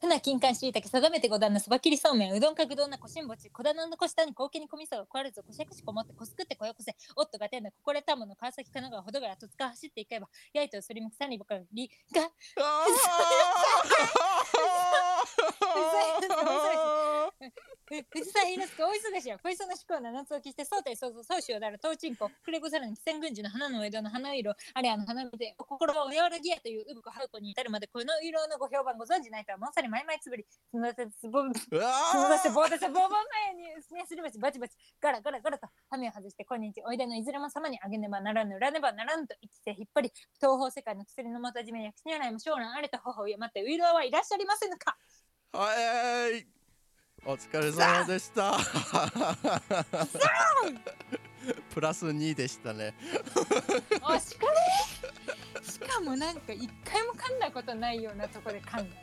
[0.09, 12.29] な金柑しいたけ定めて五段のそば切りそうめんうどんかぐどんなこしんぼち小棚のこしたに高家にこみそが食われずこしゃくしこもってこすくってこよこせおっとがてんだここれたもの川崎かながほどがら戸塚走っていけばやいとすりむくさにぼかりが
[15.25, 15.27] あ
[17.91, 18.75] ううずさいなす。
[18.75, 33.09] か大忙しや小磯の志向な夏をきしてそうてそうそうそうしようだら東鎮子くれござらに千軍樹の花の枝の花色あれあの花見で心を和らぎやといううぶこはうこに至るまでこの色のご評判ご存じないとはもうさにまいまいつぶりそのてつぼうわそして棒立て棒棒
[33.45, 33.93] 前にす。
[33.93, 34.15] ねす。
[34.15, 40.11] り鉢バチバチガラガラガラと羽目を外して今日おいでのいずれも様にあげねばならぬ裏ねばならぬと一世引っ張り
[40.41, 44.97] 東方世界の薬の元締め薬師如来も将来あれと頬を山ってウイロアはいらっしゃりませぬか
[45.57, 45.71] は
[46.35, 46.45] い。
[47.25, 48.57] お疲れ様でした。
[51.73, 52.93] プラス2でしたね。
[54.03, 58.95] おしかれしかもなんか一回も噛んだことないようなとこで噛んだ。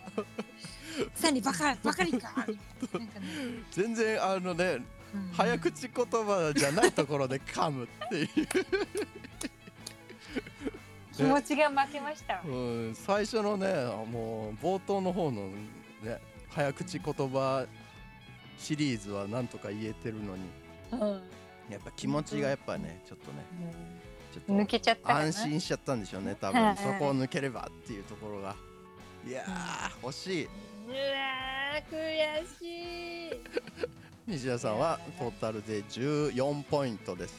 [1.15, 2.35] さにバカバカりか。
[2.37, 2.47] なん
[3.09, 3.27] かね、
[3.71, 4.81] 全然あのね
[5.15, 8.29] うん早口言葉じゃないところで噛むっていう。
[11.17, 12.43] 気持ちが負けました。
[12.45, 13.69] うん、最初のね
[14.11, 15.49] もう冒頭の方の
[16.03, 16.21] ね
[16.55, 17.67] 早口言葉
[18.59, 20.43] シリーズはなんとか言えてるのに。
[20.93, 21.23] うん。
[21.71, 23.73] やっぱ気持ちがやっぱねちょっとね
[24.35, 26.75] ちょ抜っけちゃった安心しちゃったんでしょうね多はい。
[26.75, 28.55] 分そこを抜ければっていうところが。
[29.27, 30.45] いやー惜しい。
[30.45, 33.41] うわー悔しい。
[34.27, 37.35] 西田さんはトータルで14ポイントです。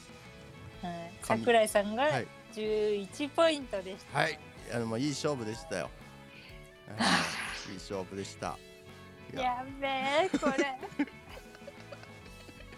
[0.82, 1.14] はい。
[1.22, 1.40] 神。
[1.42, 2.28] 桜井さんがはい。
[2.54, 4.20] 11ポイントでした。
[4.20, 4.40] はい。
[4.74, 5.90] あのもういい勝負でしたよ。
[6.98, 7.06] は
[7.70, 7.72] い。
[7.72, 8.58] いい勝負でした
[9.34, 10.54] いややべえ、これ。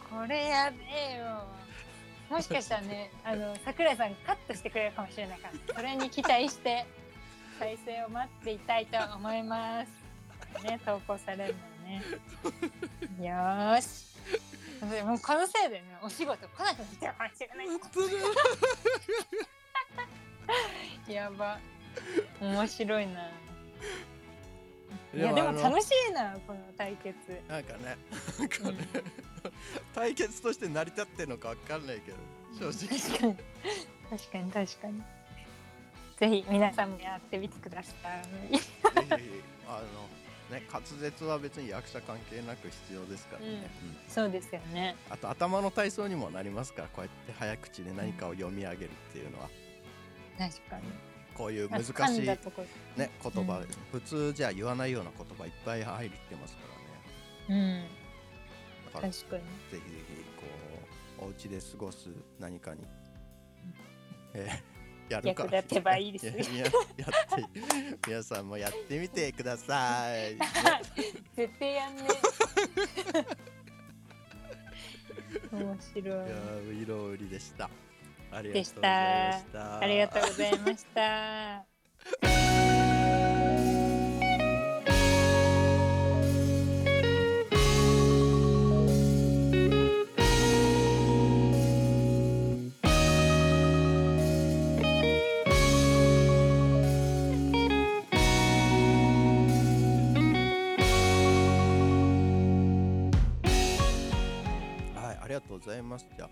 [0.09, 1.43] これやべえよ。
[2.29, 6.85] もしかしたらね、あの桜井さんカットしてくれるかもしれないから、それに期待して
[7.59, 9.91] 再生を待っていたいと思います。
[10.63, 12.01] ね、投稿されるのね。
[13.19, 14.05] よーし。
[14.89, 17.67] でもうこのせいでね、お仕事来なくなっちゃうかもしれない。
[21.13, 21.59] やば。
[22.39, 23.29] 面白いな。
[25.13, 27.15] いやでも楽しいなこの対決。
[27.47, 27.97] なんかね、
[28.39, 28.77] なんかね、
[29.93, 32.17] 対決として成り立ってるのかわかんないけど、
[32.71, 32.99] 正直。
[32.99, 33.35] 確かに
[34.09, 35.03] 確かに確かに。
[36.17, 37.91] ぜひ皆さんもやってみてくださ
[38.49, 38.57] い。
[38.57, 38.63] ぜひ、
[39.67, 39.81] あ
[40.49, 43.69] の、ね、滑舌は別に役者関係なく必要ですからね。
[43.83, 44.95] うんそうですよね。
[45.09, 49.49] あと頭の体操にもなりますから、こうやって早口で何かを読み上げるっていうのは、
[50.37, 50.83] 確かに。
[51.35, 52.37] こういう難しいね
[52.97, 53.09] 言
[53.45, 56.61] 葉、うん普通じゃ言わないような言葉いっぱい入ってますか
[57.49, 57.61] らね。
[57.61, 59.43] うんだからぜ確かに。
[59.69, 60.23] ひぜひ
[61.19, 62.09] こうお家で過ごす
[62.39, 62.81] 何かに、
[64.33, 64.75] えー
[65.07, 70.33] やるか役立てばいいですやややって皆さんもやってみてください。
[70.33, 70.39] ね
[71.35, 72.03] 絶対やんね。
[75.51, 76.17] 面白いいや。
[76.25, 77.29] ーウイロウリ
[78.43, 79.79] でした。
[79.79, 81.65] ありがとうございました。
[105.17, 106.05] ありがとうございます。
[106.15, 106.29] じゃ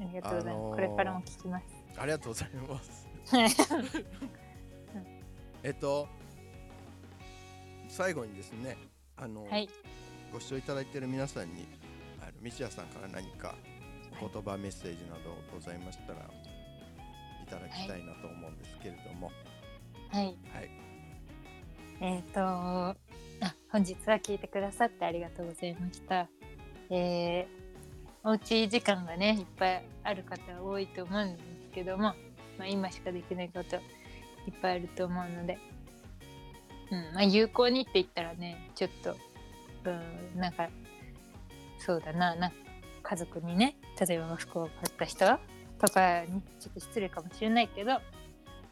[0.00, 1.64] ありがとうございます、あのーこれからも聞きます
[1.96, 3.08] あありがとうございます。
[5.62, 6.08] えっと
[7.88, 8.76] 最後にですね
[9.16, 9.68] あの、はい。
[10.32, 11.66] ご視聴いただいている皆さんに
[12.20, 13.54] あの道谷さんから何か
[14.20, 19.32] お言葉メッセージなどございましたらいただきたいなと思うんですけれども。
[20.10, 20.24] はい。
[20.24, 20.36] はい。
[22.00, 22.94] えっ、とあ
[23.70, 26.28] 本日は聞いてくださってありがとうございました。
[26.90, 27.67] えー、
[28.24, 32.14] おうち時間がねいっぱいある方多いと思うんですけども、ま
[32.64, 33.82] あ、今しかできないこといっ
[34.60, 35.58] ぱいあると思うので、
[36.90, 39.16] うんまあ、有効にって言ったらねちょっと
[39.84, 40.68] うんなんか
[41.78, 42.50] そうだなな
[43.02, 45.38] 家族にね例えば服を買った人
[45.78, 47.92] とかにちょっと失礼かもしれないけど、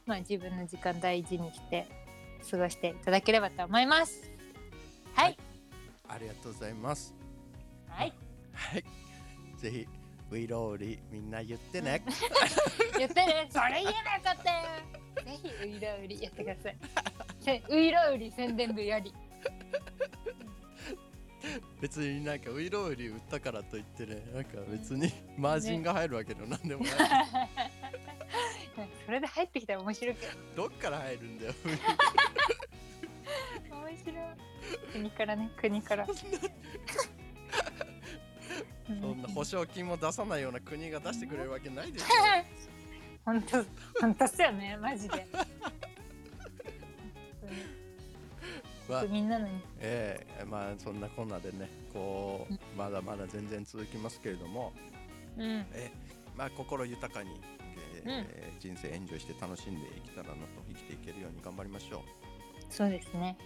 [0.06, 1.86] まあ、自分の時間大事にして
[2.50, 4.30] 過ごしていただければと思います。
[5.14, 5.38] はい、
[6.08, 7.14] ありがとうございます。
[7.88, 8.12] はい、
[8.52, 9.05] はい
[9.66, 9.86] ぜひ
[10.30, 12.04] ウイローリみんな言ってね
[12.96, 13.90] 言ってね、それ言えな
[14.20, 14.62] かったよ。
[15.24, 16.76] ぜひウイロウリやってください。
[17.40, 19.12] せウイロウリ宣伝部より。
[21.80, 26.92] 別になんかウイローリ売ったからといってねなんか別にマージンが入るわけでもなんでもない、
[29.04, 30.68] それで入ってきたら面白いけど。
[30.68, 31.54] どっから入るんだよ
[33.70, 34.14] 面白い。
[34.92, 36.06] 国からね、国から。
[38.86, 42.06] そんな保証金も出さないような国が出してくれるわけないでしょ。
[43.24, 43.64] 本当、
[44.00, 45.26] 本当っすよね、マジで。
[48.88, 49.60] まあみんなのに。
[49.80, 52.60] ええまあそんなこんなでねこううん。
[52.76, 54.72] まだまだ全然続きますけれども、
[55.36, 55.90] うん、え
[56.36, 57.30] まあ心豊かに、
[58.04, 62.00] えー人生エンジョイして楽しんでいけたらなと生きていけるように頑張りましょう。
[62.70, 63.36] そうですね。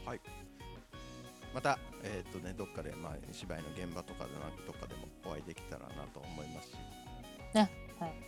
[1.55, 6.77] またえっ、とねどっかでまあ芝居の現場とかでなくどっかでもお会いできたらなと思いますし
[7.55, 7.71] はい、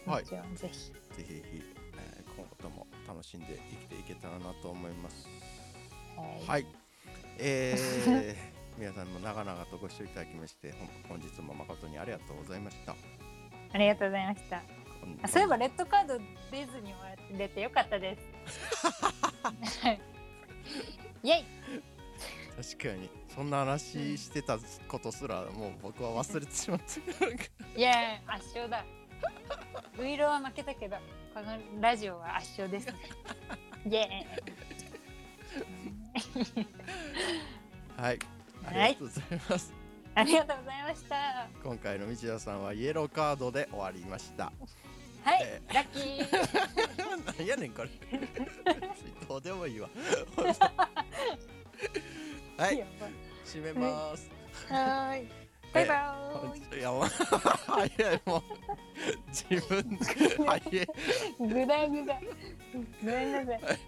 [0.06, 0.78] はいもちろんぜひ。
[0.90, 1.62] ぜひぜひ、
[1.96, 5.28] えー今後とも楽しんで生きていけたらなと思います
[6.16, 6.48] はい。
[6.48, 6.66] はい、
[7.38, 8.36] えー
[8.78, 10.72] 皆さんも長々とご視聴いただきまして
[11.06, 12.96] 本日も誠にありがとうございました
[13.74, 14.62] ありがとうございました。
[15.22, 16.18] あそういえばレッドカード
[16.50, 18.86] 出ずに終われてよかったです。
[19.82, 20.00] は い
[21.22, 21.44] イェイ
[22.56, 23.10] 確かに。
[23.34, 27.00] そんな話してたことすらもう僕は忘れてしまって
[27.76, 28.84] いや圧勝だ。
[29.98, 30.96] ウイロは負けたけど、
[31.34, 32.88] このラジオは圧勝です。
[33.88, 36.66] イエーイ。
[37.96, 38.18] はい。
[38.64, 39.72] ありがとうございます、
[40.14, 41.14] ありがとうございました。
[41.14, 44.44] は今回の道田さんはイエローカードで終わりました。
[44.44, 44.50] い、
[45.42, 46.26] えラッキー。
[47.38, 47.90] なんやねんこれ。
[49.28, 49.88] どうでもいいわ
[52.56, 52.84] はい
[53.44, 54.30] 締めます
[54.68, 55.28] はーい。
[55.72, 56.80] バイバーイ。
[56.80, 58.42] いやもう早いもう
[59.28, 60.04] 自分で
[60.46, 60.86] 早い
[61.38, 62.20] ぐだぐだ。
[63.00, 63.78] ごめんなさい。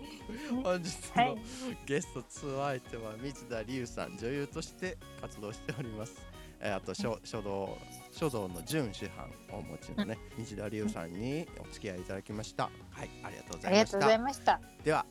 [0.63, 1.37] 本日のはい。
[1.85, 6.15] ゲストツー相手は三田理由さん女優として活動しております、
[6.61, 7.77] えーあと書書道
[8.13, 14.61] 書道の準師範をお持ちのね三田理由さんにお付き合いいただきましたはいありがとうございましありがとうございたました。
[14.83, 15.05] では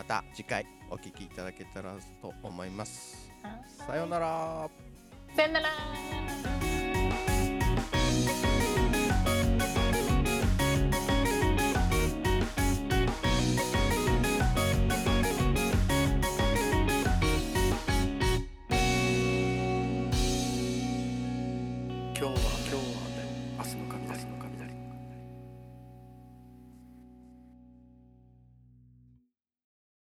[0.00, 3.30] また次回お聞きいただけたらと思います。
[3.86, 4.70] さようなら。
[5.36, 6.89] さよなら。